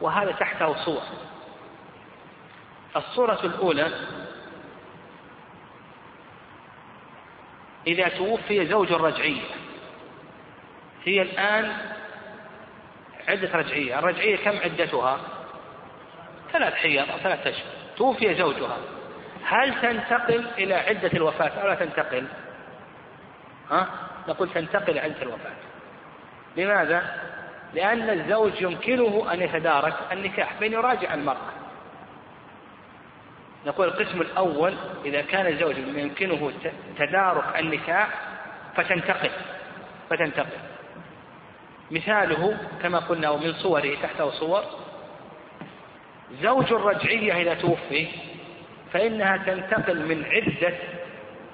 [0.00, 1.02] وهذا تحته صور
[2.96, 3.92] الصورة الأولى
[7.86, 9.42] إذا توفي زوج الرجعية.
[11.04, 11.76] هي الآن
[13.28, 13.98] عدة رجعية.
[13.98, 15.20] الرجعية كم عدتها؟
[16.52, 17.66] ثلاث حيض أو ثلاث أشهر.
[17.96, 18.78] توفي زوجها.
[19.44, 22.26] هل تنتقل إلى عدة الوفاة أو لا تنتقل؟
[23.70, 23.88] ها؟
[24.28, 25.56] نقول تنتقل عدة الوفاة.
[26.56, 27.30] لماذا؟
[27.74, 31.50] لأن الزوج يمكنه أن يتدارك النكاح بين يراجع المرأة.
[33.66, 36.52] نقول القسم الأول إذا كان الزوج يمكنه
[36.98, 38.08] تدارك النكاح
[38.76, 39.30] فتنتقل
[40.10, 40.58] فتنتقل.
[41.90, 44.62] مثاله كما قلنا ومن صوره تحته صور.
[46.42, 48.08] زوج الرجعية إذا توفي
[48.92, 50.74] فإنها تنتقل من عدة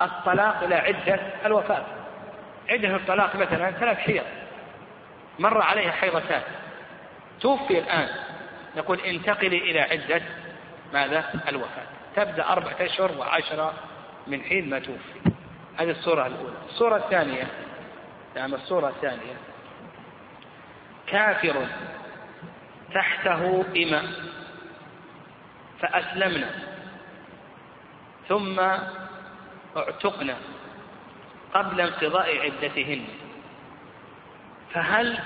[0.02, 1.84] الطلاق إلى عدة الوفاة.
[2.68, 4.24] عدة الطلاق مثلا ثلاث حيض.
[5.38, 6.42] مر عليها حيضتان.
[7.40, 8.08] توفي الآن.
[8.76, 10.22] نقول انتقلي إلى عدة
[10.92, 11.86] ماذا؟ الوفاة.
[12.16, 13.74] تبدأ أربعة أشهر وعشرة
[14.26, 15.32] من حين ما توفي.
[15.76, 16.56] هذه الصورة الأولى.
[16.68, 17.46] الصورة الثانية.
[18.36, 19.36] نعم الصورة الثانية.
[21.06, 21.66] كافر
[22.94, 24.04] تحته إماء.
[25.80, 26.50] فأسلمنا.
[28.28, 28.60] ثم
[29.76, 30.36] اعتقنا
[31.54, 33.04] قبل انقضاء عدتهن.
[34.76, 35.18] فهل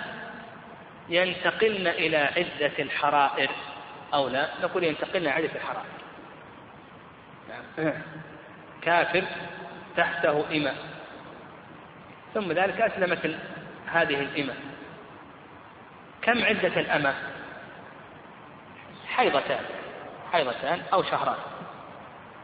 [1.08, 3.50] ينتقلن إلى عدة الحرائر
[4.14, 5.90] أو لا؟ نقول ينتقلن إلى عدة الحرائر.
[8.82, 9.24] كافر
[9.96, 10.76] تحته إماء
[12.34, 13.36] ثم ذلك أسلمت
[13.92, 14.56] هذه الإماء
[16.22, 17.14] كم عدة الأمة؟
[19.08, 19.64] حيضتان.
[20.32, 21.38] حيضتان أو شهران.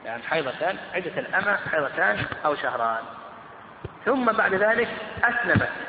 [0.05, 3.05] يعني حيضتان عدة الأمة حيضتان أو شهران.
[4.05, 4.89] ثم بعد ذلك
[5.25, 5.86] أسلمت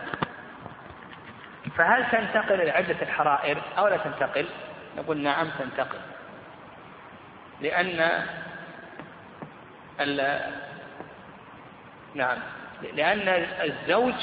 [1.78, 4.46] فهل تنتقل إلى عدة الحرائر أو لا تنتقل؟
[4.98, 6.00] نقول نعم تنتقل.
[7.62, 8.26] لأن
[12.16, 12.38] نعم.
[12.94, 13.28] لأن
[13.62, 14.14] الزوج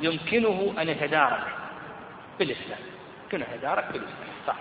[0.00, 1.46] يمكنه أن يتدارك
[2.38, 2.78] بالإسلام.
[3.22, 4.56] يمكنه أن يتدارك بالإسلام صح.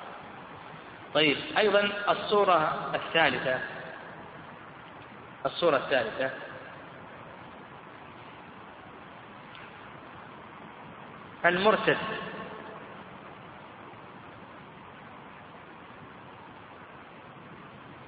[1.14, 3.60] طيب أيضا الصورة الثالثة.
[5.46, 6.30] الصورة الثالثة.
[11.46, 11.98] المرتد.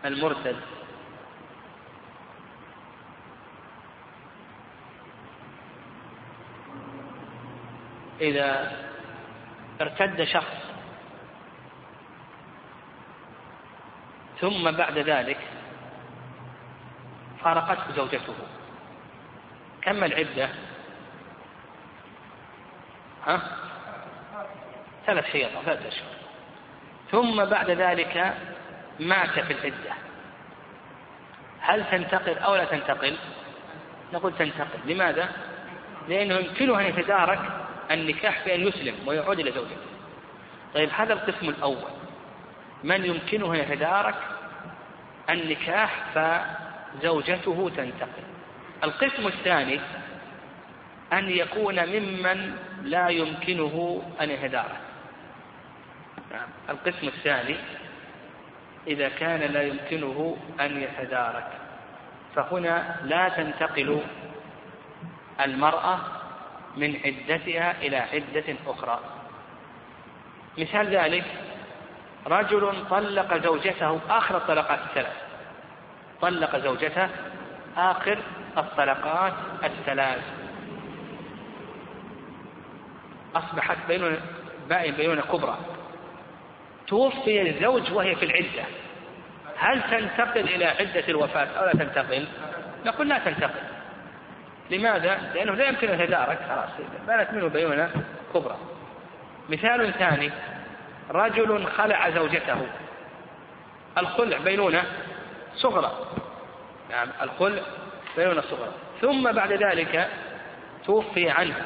[0.05, 0.55] المرتد
[8.21, 8.77] إذا
[9.81, 10.71] ارتد شخص
[14.41, 15.37] ثم بعد ذلك
[17.43, 18.33] فارقته زوجته.
[19.81, 20.49] كم العدة؟
[23.25, 23.41] ها؟
[25.05, 26.11] ثلاث حيض ثلاث أشهر.
[27.11, 28.37] ثم بعد ذلك
[29.01, 29.93] مات في العدة.
[31.59, 33.17] هل تنتقل أو لا تنتقل؟
[34.13, 34.79] نقول تنتقل.
[34.85, 35.29] لماذا؟
[36.09, 37.39] لأنه يمكنه أن يتدارك
[37.91, 39.91] النكاح بأن يسلم ويعود إلى زوجته.
[40.73, 41.91] طيب هذا القسم الأول.
[42.83, 44.15] من يمكنه أن يتدارك
[45.29, 48.23] النكاح فزوجته تنتقل؟
[48.83, 49.79] القسم الثاني
[51.13, 54.81] أن يكون ممن لا يمكنه أن يتدارك.
[56.31, 56.47] نعم.
[56.69, 57.57] القسم الثاني
[58.87, 61.47] إذا كان لا يمكنه أن يتدارك.
[62.35, 64.01] فهنا لا تنتقل
[65.41, 65.99] المرأة
[66.77, 68.99] من عدتها إلى عدة أخرى.
[70.57, 71.25] مثال ذلك
[72.27, 75.17] رجل طلق زوجته آخر الطلقات الثلاث.
[76.21, 77.09] طلق زوجته
[77.77, 78.17] آخر
[78.57, 80.23] الطلقات الثلاث.
[83.35, 84.17] أصبحت بينونة
[84.69, 85.57] بائن بينونة كبرى.
[86.87, 88.63] توفي الزوج وهي في العدة.
[89.57, 92.25] هل تنتقل إلى عدة الوفاة أو لا تنتقل؟
[92.85, 93.61] نقول لا تنتقل.
[94.71, 96.39] لماذا؟ لأنه لا يمكن أن يتدارك.
[96.49, 96.69] خلاص
[97.07, 97.91] بانت منه بيونة
[98.33, 98.57] كبرى.
[99.49, 100.31] مثال ثاني
[101.11, 102.67] رجل خلع زوجته.
[103.97, 104.83] الخلع بينونة
[105.55, 105.91] صغرى.
[106.89, 107.61] نعم الخلع
[108.17, 108.71] بينونة صغرى.
[109.01, 110.09] ثم بعد ذلك
[110.85, 111.65] توفي عنها.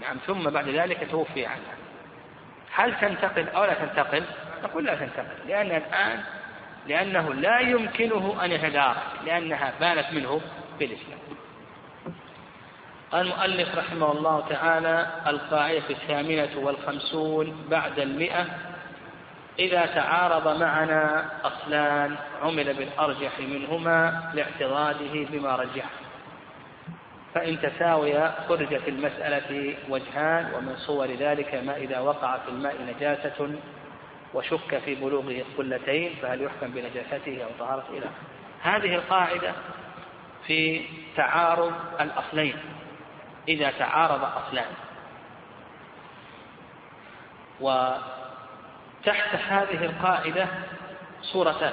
[0.00, 1.79] نعم ثم بعد ذلك توفي عنها.
[2.74, 4.24] هل تنتقل أو لا تنتقل؟
[4.64, 6.20] نقول لا تنتقل لأن الآن
[6.86, 8.96] لأنه لا يمكنه أن يتدارك
[9.26, 10.40] لأنها بانت منه
[10.78, 11.18] في الإسلام
[13.12, 18.46] قال المؤلف رحمه الله تعالى القاعدة الثامنة والخمسون بعد المئة
[19.58, 25.90] إذا تعارض معنا أصلان عمل بالأرجح منهما لاعتراضه بما رجحه
[27.34, 33.50] فإن تساويا خرج في المسألة وجهان ومن صور ذلك ما إذا وقع في الماء نجاسة
[34.34, 38.06] وشك في بلوغه القلتين فهل يحكم بنجاسته أو طهارته إلى
[38.62, 39.52] هذه القاعدة
[40.46, 40.84] في
[41.16, 42.56] تعارض الأصلين.
[43.48, 44.72] إذا تعارض أصلان.
[47.60, 50.46] وتحت هذه القاعدة
[51.22, 51.72] صورتان.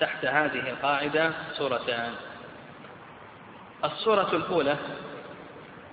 [0.00, 2.14] تحت هذه القاعدة صورتان.
[3.84, 4.76] الصورة الأولى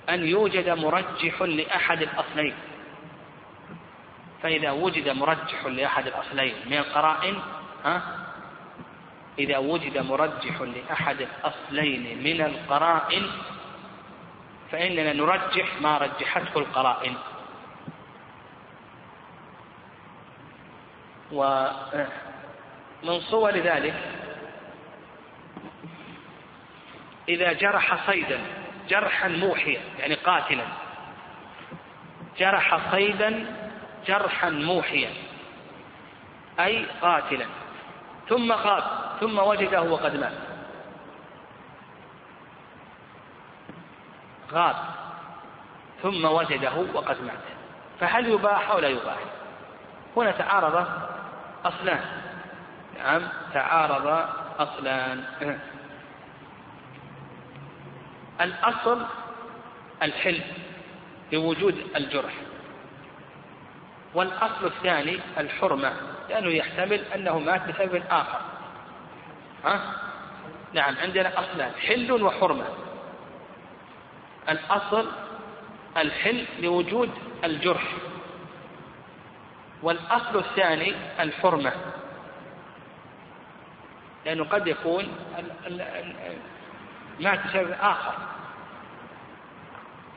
[0.10, 2.56] أن يوجد مرجح لأحد الأصلين.
[4.44, 7.36] فإذا وجد مرجح لأحد الأصلين من القرائن
[7.86, 8.02] ها؟
[9.40, 13.28] إذا وجد مرجح لأحد الأصلين من القرائن
[14.72, 17.16] فإننا نرجح ما رجحته القرائن.
[21.32, 23.96] ومن صور ذلك
[27.30, 28.40] إذا جرح صيدا
[28.90, 30.64] جرحا موحيا يعني قاتلا.
[32.38, 33.46] جرح صيدا
[34.08, 35.10] جرحا موحيا
[36.60, 37.46] أي قاتلا.
[38.30, 38.84] ثم غاب
[39.20, 40.34] ثم وجده وقد مات.
[44.52, 44.76] غاب
[46.04, 47.44] ثم وجده وقد مات.
[48.00, 49.18] فهل يباح أو لا يباح؟
[50.18, 50.88] هنا تعارض
[51.66, 52.06] أصلان.
[52.98, 53.22] نعم
[53.54, 54.26] تعارض
[54.60, 55.24] أصلان.
[58.42, 59.06] الأصل
[60.04, 60.42] الحل
[61.32, 62.34] لوجود الجرح.
[64.14, 65.94] والأصل الثاني الحرمة
[66.30, 68.42] لأنه يحتمل أنه مات بسبب آخر.
[69.66, 69.94] ها؟
[70.74, 72.66] نعم عندنا أصلان حل وحرمة.
[74.50, 75.08] الأصل
[75.98, 77.10] الحل لوجود
[77.44, 77.94] الجرح.
[79.84, 81.72] والأصل الثاني الحرمة.
[84.26, 85.08] لأنه قد يكون
[87.20, 88.13] مات بسبب آخر.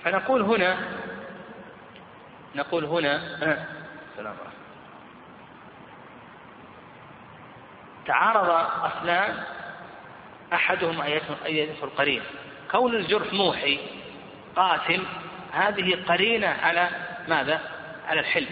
[0.05, 0.79] فنقول هنا
[2.55, 3.39] نقول هنا
[4.19, 4.53] عليكم.
[8.07, 8.49] تعارض
[8.85, 9.45] أصلان
[10.53, 11.05] أحدهما
[11.47, 12.23] أيته القرين
[12.71, 13.79] كون الجرح موحي
[14.57, 15.03] قاتل
[15.53, 16.89] هذه قرينة على
[17.29, 17.61] ماذا؟
[18.09, 18.51] على الحلم.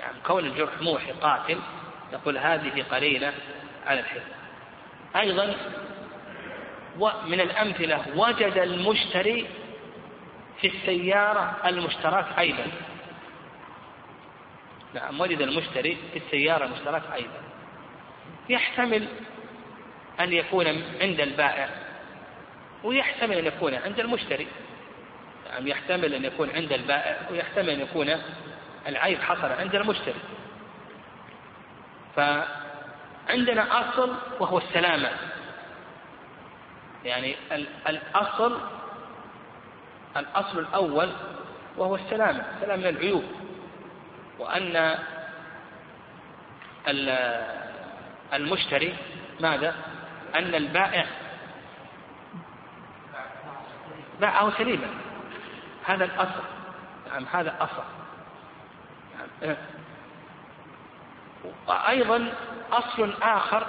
[0.00, 1.58] يعني كون الجرح موحي قاتل
[2.12, 3.32] نقول هذه قرينة
[3.86, 4.22] على الحلم.
[5.16, 5.54] أيضا
[7.00, 9.46] ومن الأمثلة وجد المشتري
[10.60, 12.66] في السيارة المشترك أيضا.
[14.94, 17.40] نعم وجد المشتري في السيارة المشترك أيضا.
[18.48, 19.08] يحتمل
[20.20, 20.66] أن يكون
[21.00, 21.68] عند البائع
[22.84, 24.46] ويحتمل أن يكون عند المشتري.
[25.50, 28.16] نعم يحتمل أن يكون عند البائع ويحتمل أن يكون
[28.86, 30.20] العيب حصل عند المشتري.
[32.16, 35.10] فعندنا أصل وهو السلامة.
[37.04, 37.36] يعني
[37.88, 38.58] الأصل
[40.16, 41.12] الأصل الأول
[41.76, 43.24] وهو السلامة السلامة من العيوب
[44.38, 44.98] وأن
[48.32, 48.96] المشتري
[49.40, 49.74] ماذا؟
[50.34, 51.06] أن البائع
[54.20, 54.86] باعه سليما
[55.84, 56.42] هذا الأصل
[57.10, 57.82] نعم هذا أصل
[59.42, 59.56] نعم.
[61.66, 62.32] وأيضا
[62.72, 63.66] أصل آخر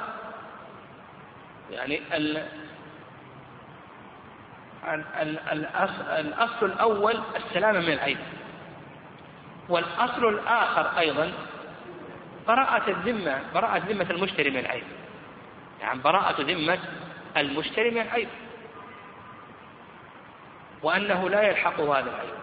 [1.71, 2.01] يعني
[6.19, 8.17] الأصل الأول السلامة من العيب
[9.69, 11.31] والأصل الآخر أيضا
[12.47, 14.83] براءة الذمة براءة ذمة المشتري من العيب
[15.81, 16.79] يعني براءة ذمة
[17.37, 18.27] المشتري من العيب
[20.83, 22.41] وأنه لا يلحقه هذا العيب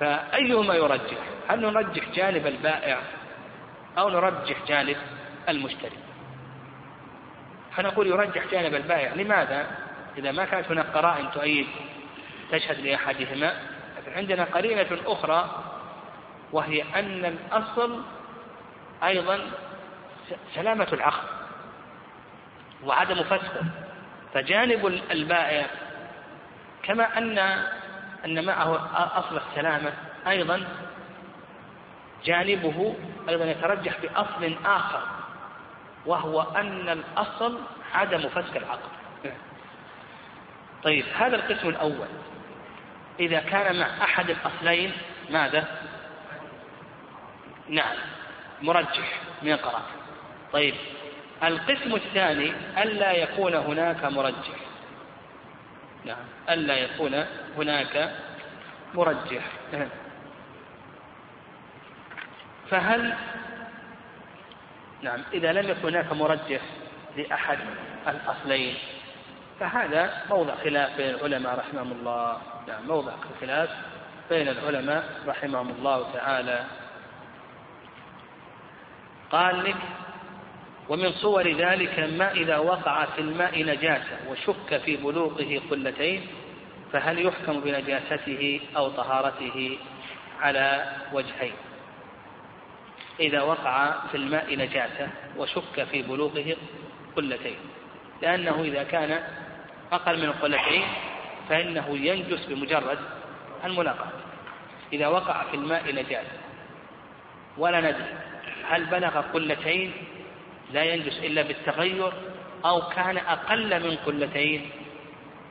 [0.00, 1.18] فأيهما يرجح؟
[1.48, 2.98] هل نرجح جانب البائع
[3.98, 4.96] أو نرجح جانب
[5.48, 5.98] المشتري؟
[7.76, 9.14] فنقول يرجح جانب البائع.
[9.14, 9.66] لماذا؟
[10.18, 11.66] إذا ما كانت هناك قرائن تؤيد
[12.50, 13.54] تشهد لأحدهما
[14.16, 15.64] عندنا قرينة أخرى
[16.52, 18.02] وهي أن الأصل
[19.04, 19.40] أيضا
[20.54, 21.28] سلامة العقل
[22.84, 23.64] وعدم فسخه.
[24.34, 25.66] فجانب البائع
[26.82, 27.38] كما أن
[28.24, 29.92] أن معه أصل السلامة
[30.28, 30.64] أيضا
[32.24, 32.96] جانبه
[33.28, 35.02] أيضا يترجح بأصل آخر
[36.06, 37.60] وهو أن الأصل
[37.94, 38.97] عدم فسخ العقل.
[40.84, 42.08] طيب هذا القسم الأول.
[43.20, 44.92] إذا كان مع أحد الأصلين
[45.30, 45.68] ماذا؟
[47.68, 47.96] نعم
[48.62, 49.82] مرجح من القرار
[50.52, 50.74] طيب
[51.42, 52.52] القسم الثاني
[52.82, 54.58] ألا يكون هناك مرجح.
[56.04, 57.24] نعم ألا يكون
[57.56, 58.14] هناك
[58.94, 59.42] مرجح.
[62.70, 63.14] فهل
[65.02, 66.60] نعم إذا لم يكن هناك مرجح
[67.16, 67.58] لأحد
[68.08, 68.74] الأصلين
[69.60, 72.38] فهذا موضع خلاف بين العلماء رحمهم الله.
[72.68, 73.70] نعم موضع خلاف
[74.30, 76.64] بين العلماء رحمهم الله تعالى.
[79.30, 79.76] قال لك
[80.88, 86.26] ومن صور ذلك ما إذا وقع في الماء نجاسة وشك في بلوغه قلتين
[86.92, 89.78] فهل يحكم بنجاسته أو طهارته
[90.40, 91.52] على وجهين؟
[93.20, 96.56] إذا وقع في الماء نجاسة وشك في بلوغه
[97.16, 97.56] قلتين
[98.22, 99.22] لأنه إذا كان
[99.92, 100.82] أقل من القلتين
[101.48, 102.98] فإنه ينجس بمجرد
[103.64, 104.12] الملاقاة.
[104.92, 106.38] إذا وقع في الماء نجاسة
[107.58, 108.14] ولا ندري
[108.68, 109.92] هل بلغ قلتين
[110.72, 112.12] لا ينجس إلا بالتغير
[112.64, 114.70] أو كان أقل من قلتين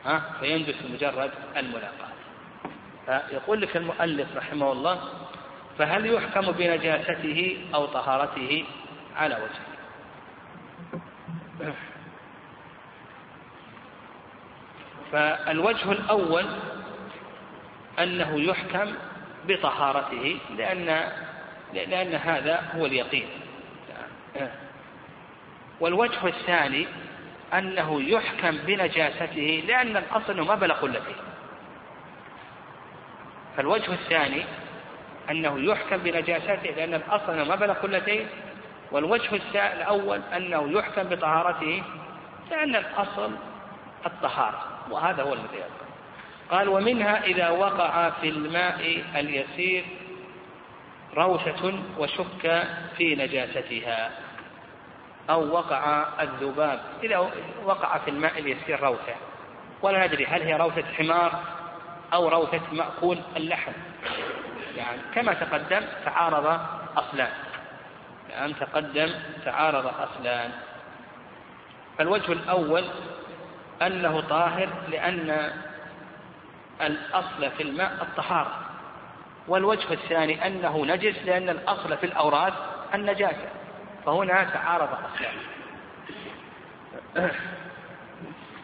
[0.06, 2.08] ها؟ فينجس بمجرد الملاقاة.
[3.06, 5.02] فيقول لك المؤلف رحمه الله
[5.80, 8.66] فهل يحكم بنجاسته أو طهارته
[9.16, 9.68] على وجهه؟
[15.12, 16.46] فالوجه الأول
[18.00, 18.94] أنه يحكم
[19.48, 21.12] بطهارته لأن
[21.74, 23.28] لأن هذا هو اليقين.
[25.80, 26.88] والوجه الثاني
[27.54, 31.16] أنه يحكم بنجاسته لأن الأصل ما بلغ قلته
[33.58, 34.44] فالوجه الثاني
[35.30, 38.28] أنه يحكم بنجاسته لأن الأصل ما بلغ قلتين
[38.92, 41.84] والوجه الأول أنه يحكم بطهارته
[42.52, 43.32] لأن الأصل
[44.06, 44.77] الطهارة.
[44.92, 45.88] وهذا هو الذي يبقى
[46.52, 49.86] قال ومنها إذا وقع في الماء اليسير
[51.18, 52.68] روثة وشك
[52.98, 54.12] في نجاستها
[55.30, 56.80] أو وقع الذباب.
[57.04, 57.18] إذا
[57.66, 59.16] وقع في الماء اليسير روثة
[59.82, 61.44] ولا ندري هل هي روثة حمار
[62.14, 63.72] أو روثة مأكول اللحم.
[64.76, 66.60] يعني كما تقدم تعارض
[66.98, 67.32] أصلان.
[68.30, 69.12] يعني تقدم
[69.46, 70.52] تعارض أصلان.
[71.98, 72.84] فالوجه الأول
[73.82, 75.52] أنه طاهر لأن
[76.82, 78.52] الأصل في الماء الطهارة.
[79.48, 82.54] والوجه الثاني أنه نجس لأن الأصل في الأوراد
[82.94, 83.50] النجاسة.
[84.06, 85.36] فهنا تعارض أصلان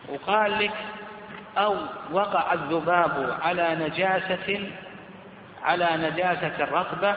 [0.09, 0.73] وقال لك
[1.57, 1.75] أو
[2.11, 4.71] وقع الذباب على نجاسة
[5.63, 7.15] على نجاسة الرطبة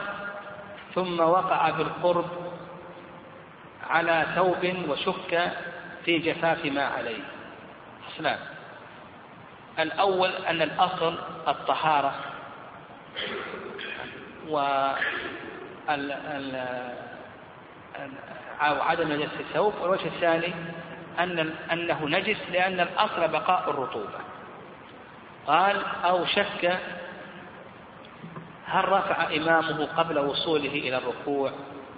[0.94, 2.26] ثم وقع بالقرب
[3.90, 5.53] على ثوب وشك
[6.05, 7.22] في جفاف ما عليه.
[8.14, 8.38] أصلان
[9.78, 12.14] الأول أن الأصل الطهارة
[14.48, 14.59] و
[18.61, 20.54] عدم نجاسة الثوب والوجه الثاني
[21.18, 24.18] أن أنه نجس لأن الأصل بقاء الرطوبة.
[25.46, 26.78] قال أو شك
[28.66, 31.52] هل رفع إمامه قبل وصوله إلى الركوع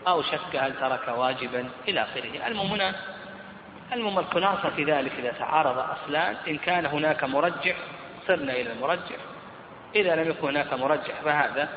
[0.09, 2.47] أو شك هل ترك واجبا إلى آخره.
[2.47, 2.95] المهم هنا
[3.93, 7.77] المهم الخلاصة في ذلك إذا تعارض أصلان إن كان هناك مرجح
[8.27, 9.17] صرنا إلى المرجح.
[9.95, 11.69] إذا لم يكن هناك مرجح فهذا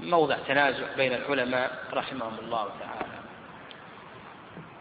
[0.00, 3.20] موضع تنازع بين العلماء رحمهم الله تعالى.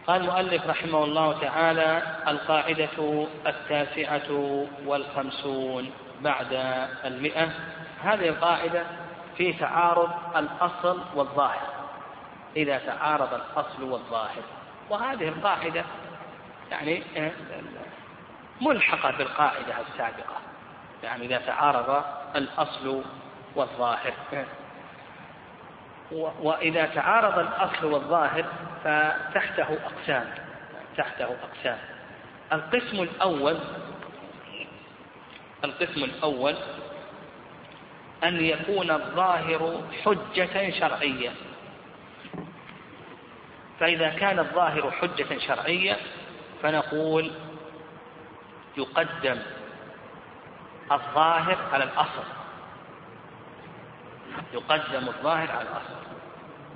[0.07, 5.91] قال المؤلف رحمه الله تعالى القاعدة التاسعة والخمسون
[6.21, 6.53] بعد
[7.05, 7.49] المئة.
[8.03, 8.83] هذه القاعدة
[9.37, 11.69] في تعارض الأصل والظاهر.
[12.55, 14.43] إذا تعارض الأصل والظاهر.
[14.89, 15.83] وهذه القاعدة
[16.71, 17.31] يعني آه،
[18.61, 20.37] ملحقة بالقاعدة السابقة.
[21.03, 22.03] يعني إذا تعارض
[22.35, 23.03] الأصل
[23.55, 24.13] والظاهر.
[26.41, 28.45] وإذا تعارض الأصل والظاهر
[28.83, 30.29] فتحته أقسام
[30.97, 31.77] تحته أقسام.
[32.53, 33.57] القسم الأول
[35.63, 36.55] القسم الأول
[38.23, 41.31] أن يكون الظاهر حجة شرعية.
[43.79, 45.97] فإذا كان الظاهر حجة شرعية
[46.63, 47.31] فنقول
[48.77, 49.39] يقدم
[50.91, 52.23] الظاهر على الأصل.
[54.53, 55.99] يقدم الظاهر على الأصل.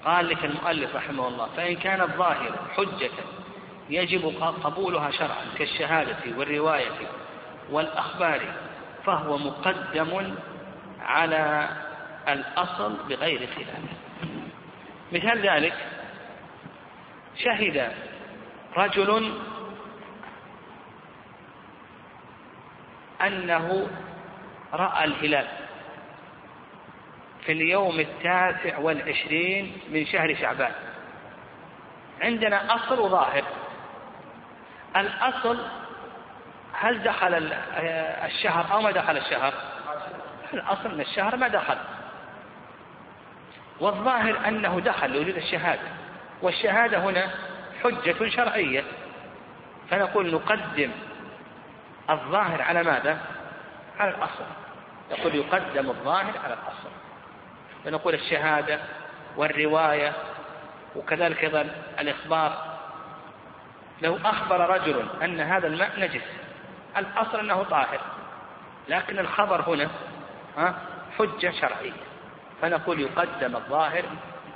[0.06, 3.12] قال لك المؤلف رحمه الله فإن كان الظاهر حجة
[3.90, 7.08] يجب قبولها شرعا كالشهادة والرواية
[7.70, 8.42] والأخبار
[9.06, 10.36] فهو مقدم
[11.02, 11.70] على
[12.28, 13.80] الأصل بغير خلاف.
[15.12, 15.76] مثال ذلك
[17.38, 17.92] شهد
[18.78, 19.34] رجل
[23.28, 23.88] أنه
[24.74, 25.48] رأى الهلال
[27.46, 30.72] في اليوم التاسع والعشرين من شهر شعبان.
[32.22, 33.44] عندنا أصل وظاهر.
[34.96, 35.60] الأصل
[36.74, 37.54] هل دخل
[38.26, 39.54] الشهر أو ما دخل الشهر؟
[40.54, 41.78] الأصل أن الشهر ما دخل.
[43.80, 45.88] والظاهر أنه دخل لوجود الشهادة.
[46.42, 47.30] والشهادة هنا
[47.84, 48.84] حجة شرعية.
[49.90, 50.92] فنقول نقدم
[52.10, 53.18] الظاهر على ماذا؟
[54.00, 54.44] على الأصل.
[55.12, 56.90] يقول يقدم الظاهر على الأصل.
[57.86, 58.80] فنقول الشهادة
[59.38, 60.14] والرواية
[60.96, 61.62] وكذلك أيضا
[62.00, 62.78] الإخبار.
[64.02, 66.24] لو أخبر رجل أن هذا الماء نجس
[66.98, 68.00] الأصل أنه طاهر.
[68.90, 69.90] لكن الخبر هنا
[71.18, 71.92] حجة شرعية.
[72.62, 74.04] فنقول يقدم الظاهر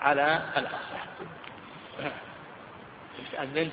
[0.01, 0.97] على الأصل.
[3.31, 3.71] تأذن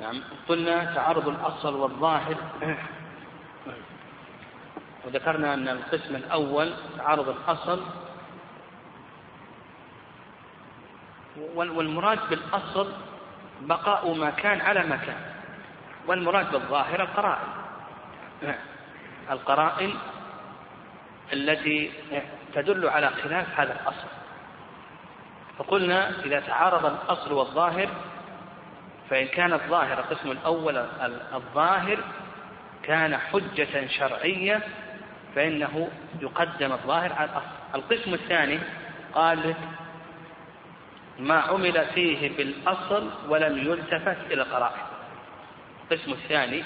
[0.00, 0.22] نعم.
[0.48, 2.36] قلنا تعارض الأصل والظاهر.
[5.04, 7.82] وذكرنا أن القسم الأول تعارض الأصل.
[11.54, 12.92] والمراد بالأصل
[13.60, 15.20] بقاء ما كان على ما كان.
[16.06, 17.48] والمراد بالظاهر القرائن.
[19.30, 19.94] القرائن
[21.32, 21.92] التي
[22.54, 24.08] تدل على خلاف هذا الأصل.
[25.58, 27.88] فقلنا إذا تعارض الأصل والظاهر
[29.10, 30.76] فإن كان الظاهر القسم الأول
[31.34, 31.98] الظاهر
[32.82, 34.62] كان حجة شرعية
[35.34, 35.88] فإنه
[36.20, 37.46] يقدم الظاهر على الأصل.
[37.74, 38.58] القسم الثاني
[39.14, 39.54] قال
[41.18, 44.82] ما عمل فيه بالأصل ولم يلتفت إلى القرائن.
[45.82, 46.64] القسم الثاني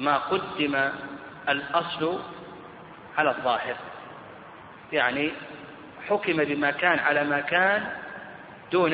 [0.00, 0.90] ما قدم
[1.48, 2.20] الأصل
[3.18, 3.76] على الظاهر.
[4.92, 5.30] يعني
[6.08, 7.92] حكم بما كان على ما كان
[8.72, 8.92] دون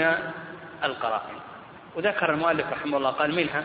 [0.85, 1.42] القرائن.
[1.97, 3.65] وذكر المؤلف رحمه الله قال منها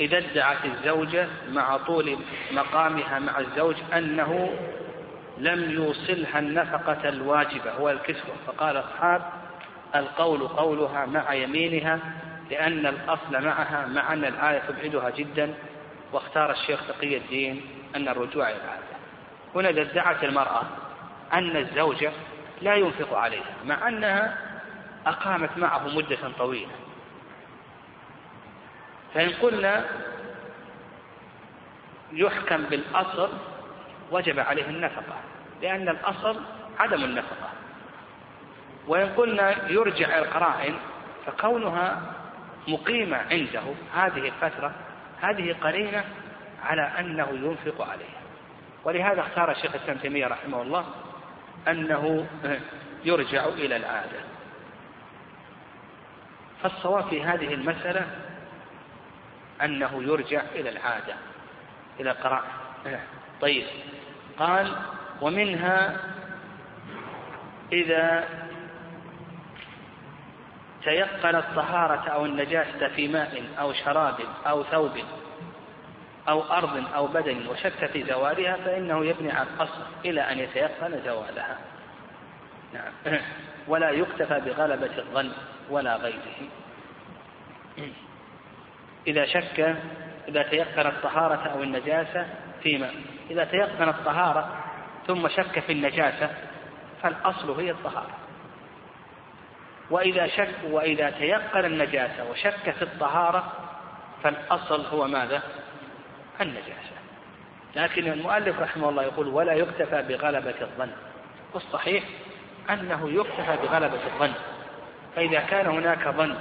[0.00, 2.18] إذا ادعت الزوجة مع طول
[2.52, 4.50] مقامها مع الزوج أنه
[5.38, 9.22] لم يوصلها النفقة الواجبة هو الكسوة فقال أصحاب
[9.94, 11.98] القول قولها مع يمينها
[12.50, 15.54] لأن الأصل معها مع أن الآية تبعدها جدا
[16.12, 17.60] واختار الشيخ تقي الدين
[17.96, 18.94] أن الرجوع إلى العادة
[19.54, 20.62] هنا إذا ادعت المرأة
[21.32, 22.12] أن الزوجة
[22.62, 24.38] لا ينفق عليها مع أنها
[25.06, 26.72] أقامت معه مدة طويلة
[29.14, 29.84] فإن قلنا
[32.12, 33.30] يحكم بالأصل
[34.10, 35.16] وجب عليه النفقة
[35.62, 36.40] لأن الأصل
[36.78, 37.50] عدم النفقة.
[38.86, 40.74] وإن قلنا يرجع القرائن
[41.26, 42.02] فكونها
[42.68, 43.62] مقيمة عنده
[43.94, 44.72] هذه الفترة
[45.20, 46.04] هذه قرينة
[46.64, 48.20] على أنه ينفق عليها.
[48.84, 50.84] ولهذا اختار الشيخ الإسلام تيمية رحمه الله
[51.68, 52.26] أنه
[53.04, 54.20] يرجع إلى العادة.
[56.62, 58.06] فالصواب في هذه المسألة
[59.62, 61.14] أنه يرجع إلى العادة
[62.00, 62.64] إلى قراءة
[63.40, 63.66] طيب.
[64.38, 64.76] قال
[65.20, 65.96] ومنها
[67.72, 68.28] إذا
[70.84, 74.98] تيقن الطهارة أو النجاسة في ماء أو شراب أو ثوب
[76.28, 81.58] أو أرض أو بدن وشك في زوالها فإنه يبني على الأصل إلى أن يتيقن زوالها.
[82.72, 82.92] نعم.
[83.68, 85.32] ولا يكتفى بغلبة الظن
[85.70, 86.36] ولا غيره.
[89.06, 89.76] إذا شك
[90.28, 92.26] إذا تيقن الطهارة أو النجاسة
[92.62, 92.90] فيما؟
[93.30, 94.64] إذا تيقن الطهارة
[95.06, 96.30] ثم شك في النجاسة
[97.02, 98.16] فالأصل هي الطهارة.
[99.90, 103.52] وإذا شك وإذا تيقن النجاسة وشك في الطهارة
[104.22, 105.42] فالأصل هو ماذا؟
[106.40, 106.94] النجاسة.
[107.76, 110.90] لكن المؤلف رحمه الله يقول ولا يكتفى بغلبة الظن.
[111.54, 112.04] والصحيح
[112.70, 114.32] أنه يكتفى بغلبة الظن.
[115.16, 116.36] فإذا كان هناك ظن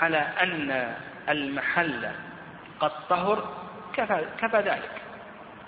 [0.00, 0.94] على أن
[1.28, 2.08] المحل
[2.80, 3.56] قد طهر
[3.92, 4.90] كفى, كفى ذلك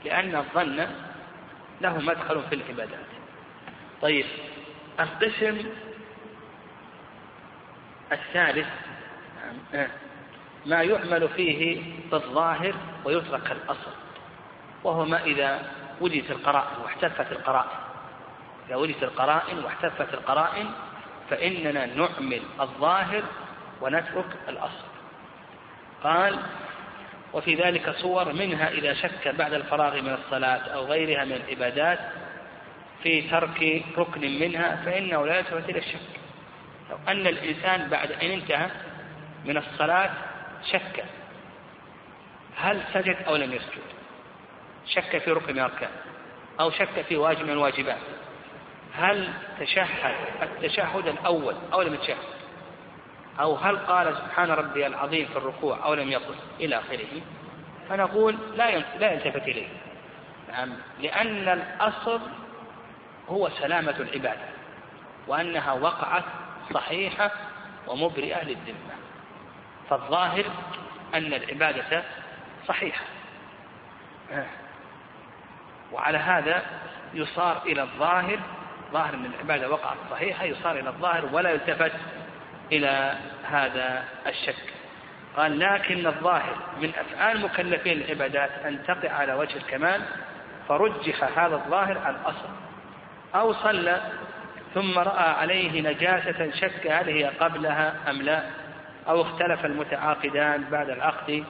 [0.04, 0.86] لأن الظن
[1.80, 3.06] له مدخل في العبادات.
[4.02, 4.26] طيب
[5.00, 5.58] القسم
[8.12, 8.68] الثالث
[10.66, 13.92] ما يعمل فيه بالظاهر ويترك الأصل
[14.84, 15.62] وهو ما إذا
[16.00, 17.78] وجدت القرائن واحتفت القرائن.
[18.68, 20.70] إذا وجدت القرائن واحتفت القرائن
[21.30, 23.22] فإننا نعمل الظاهر
[23.80, 24.89] ونترك الأصل.
[26.04, 26.38] قال
[27.32, 31.98] وفي ذلك صور منها إذا شك بعد الفراغ من الصلاة أو غيرها من العبادات
[33.02, 36.20] في ترك ركن منها فإنه لا يلتفت إلى الشك.
[36.90, 38.66] لو أن الإنسان بعد أن انتهى
[39.44, 40.10] من الصلاة
[40.72, 41.04] شك.
[42.56, 44.00] هل سجد أو لم يسجد؟
[44.86, 45.90] شك في ركن من الأركان
[46.60, 47.98] أو شك في واجب من الواجبات
[48.94, 49.28] هل
[49.60, 52.39] تشهد التشهد الأول أو لم يتشهد؟
[53.40, 57.22] أو هل قال سبحان ربي العظيم في الركوع أو لم يقل إلى آخره؟
[57.88, 59.68] فنقول لا لا يلتفت إليه.
[60.48, 60.72] نعم.
[61.00, 62.20] لأن الأصل
[63.28, 64.44] هو سلامة العبادة
[65.26, 66.24] وأنها وقعت
[66.74, 67.30] صحيحة
[67.86, 68.94] ومبرئة للذمة.
[69.90, 70.44] فالظاهر
[71.14, 72.02] أن العبادة
[72.68, 73.04] صحيحة.
[75.92, 76.62] وعلى هذا
[77.14, 78.38] يصار إلى الظاهر
[78.92, 81.92] ظاهر أن العبادة وقعت صحيحة يصار إلى الظاهر ولا يلتفت
[82.72, 83.14] إلى
[83.44, 84.80] هذا الشك.
[85.36, 90.02] قال لكن الظاهر من أفعال مكلفين العبادات أن تقع على وجه الكمال
[90.68, 92.48] فرجح هذا الظاهر على الأصل
[93.34, 94.02] أو صلى
[94.74, 98.42] ثم رأى عليه نجاسة شك هل هي قبلها أم لا
[99.08, 101.44] أو اختلف المتعاقدان بعد العقد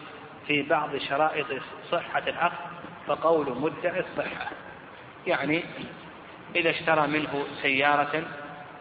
[0.46, 1.46] في بعض شرائط
[1.90, 2.70] صحة العقد
[3.06, 4.50] فقول مدعي الصحة.
[5.26, 5.62] يعني
[6.56, 8.22] إذا اشترى منه سيارة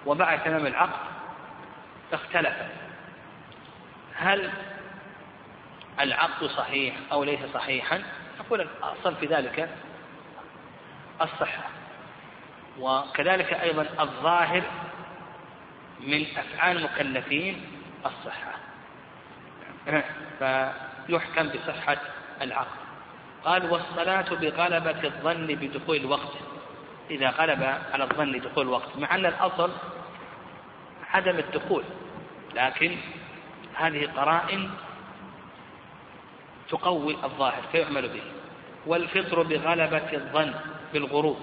[0.05, 1.08] وبعد تمام العقد
[2.13, 2.55] اختلف.
[4.15, 4.49] هل
[5.99, 8.03] العقد صحيح أو ليس صحيحا؟
[8.39, 9.69] نقول الأصل في ذلك
[11.21, 11.63] الصحة.
[12.79, 14.63] وكذلك أيضا الظاهر
[15.99, 17.65] من أفعال المكلفين
[18.05, 18.53] الصحة.
[21.07, 21.97] فيحكم بصحة
[22.41, 22.79] العقد.
[23.45, 26.33] قال والصلاة بغلبة الظن بدخول الوقت.
[27.11, 29.71] إذا غلب على الظن دخول الوقت مع أن الأصل
[31.13, 31.83] عدم الدخول
[32.55, 32.95] لكن
[33.75, 34.69] هذه قرائن
[36.69, 38.21] تقوي الظاهر فيعمل به
[38.85, 40.53] والفطر بغلبة الظن
[40.93, 41.37] بالغروب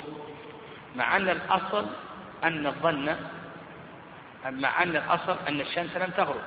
[0.96, 1.86] مع أن الأصل
[2.44, 3.16] أن الظن
[4.50, 6.42] مع أن الأصل أن الشمس لم تغرب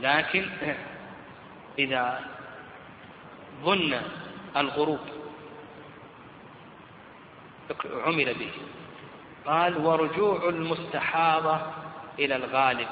[0.00, 0.46] لكن
[1.78, 2.20] إذا
[3.62, 4.00] ظن
[4.56, 5.00] الغروب
[8.06, 8.50] عمل به
[9.46, 11.81] قال ورجوع المستحاضة
[12.18, 12.88] إلى الغالب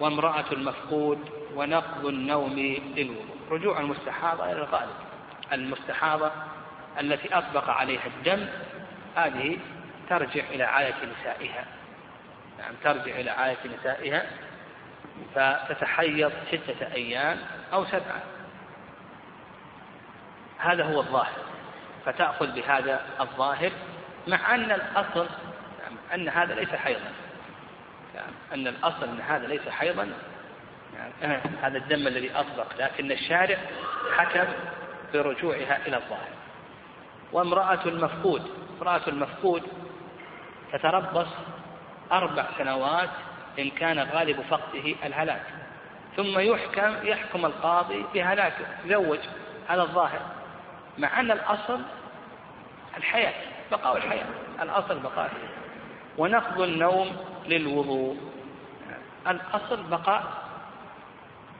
[0.00, 2.58] وامرأة المفقود ونقض النوم
[2.96, 3.36] للوضوء.
[3.50, 4.96] رجوع المستحاضة إلى الغالب.
[5.52, 6.30] المستحاضة
[7.00, 8.46] التي أطبق عليها الدم
[9.16, 9.58] هذه
[10.08, 11.64] ترجع إلى عادة نسائها.
[12.58, 14.26] نعم ترجع إلى عادة نسائها
[15.34, 17.38] فتتحيض ستة أيام
[17.72, 18.22] أو سبعة.
[20.58, 21.38] هذا هو الظاهر.
[22.06, 23.70] فتأخذ بهذا الظاهر
[24.28, 25.28] مع أن الأصل
[26.14, 27.12] أن هذا ليس حيضا.
[28.54, 30.08] أن الأصل أن هذا ليس حيضا.
[31.62, 33.56] هذا الدم الذي أطلق لكن الشارع
[34.16, 34.44] حكم
[35.14, 36.28] برجوعها إلى الظاهر.
[37.32, 38.50] وامرأة المفقود
[38.80, 39.62] امرأة المفقود
[40.72, 41.28] تتربص
[42.12, 43.10] أربع سنوات
[43.58, 45.42] إن كان غالب فقده الهلاك
[46.16, 49.18] ثم يحكم يحكم القاضي بهلاكه زوج
[49.68, 50.20] على الظاهر.
[50.98, 51.80] مع أن الأصل
[52.96, 53.34] الحياة
[53.70, 54.26] بقاء الحياة
[54.62, 55.55] الأصل بقاء الحياة.
[56.18, 58.16] ونقض النوم للوضوء.
[59.28, 60.24] الأصل بقاء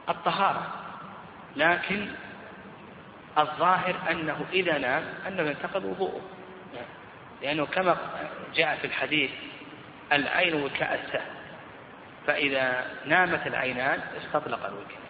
[0.09, 0.67] الطهارة
[1.57, 2.07] لكن
[3.39, 6.21] الظاهر أنه إذا نام أنه ينتقض وضوءه.
[7.43, 7.97] لأنه كما
[8.55, 9.31] جاء في الحديث
[10.13, 11.23] العين وكاء
[12.27, 15.06] فإذا نامت العينان استطلق الوجه.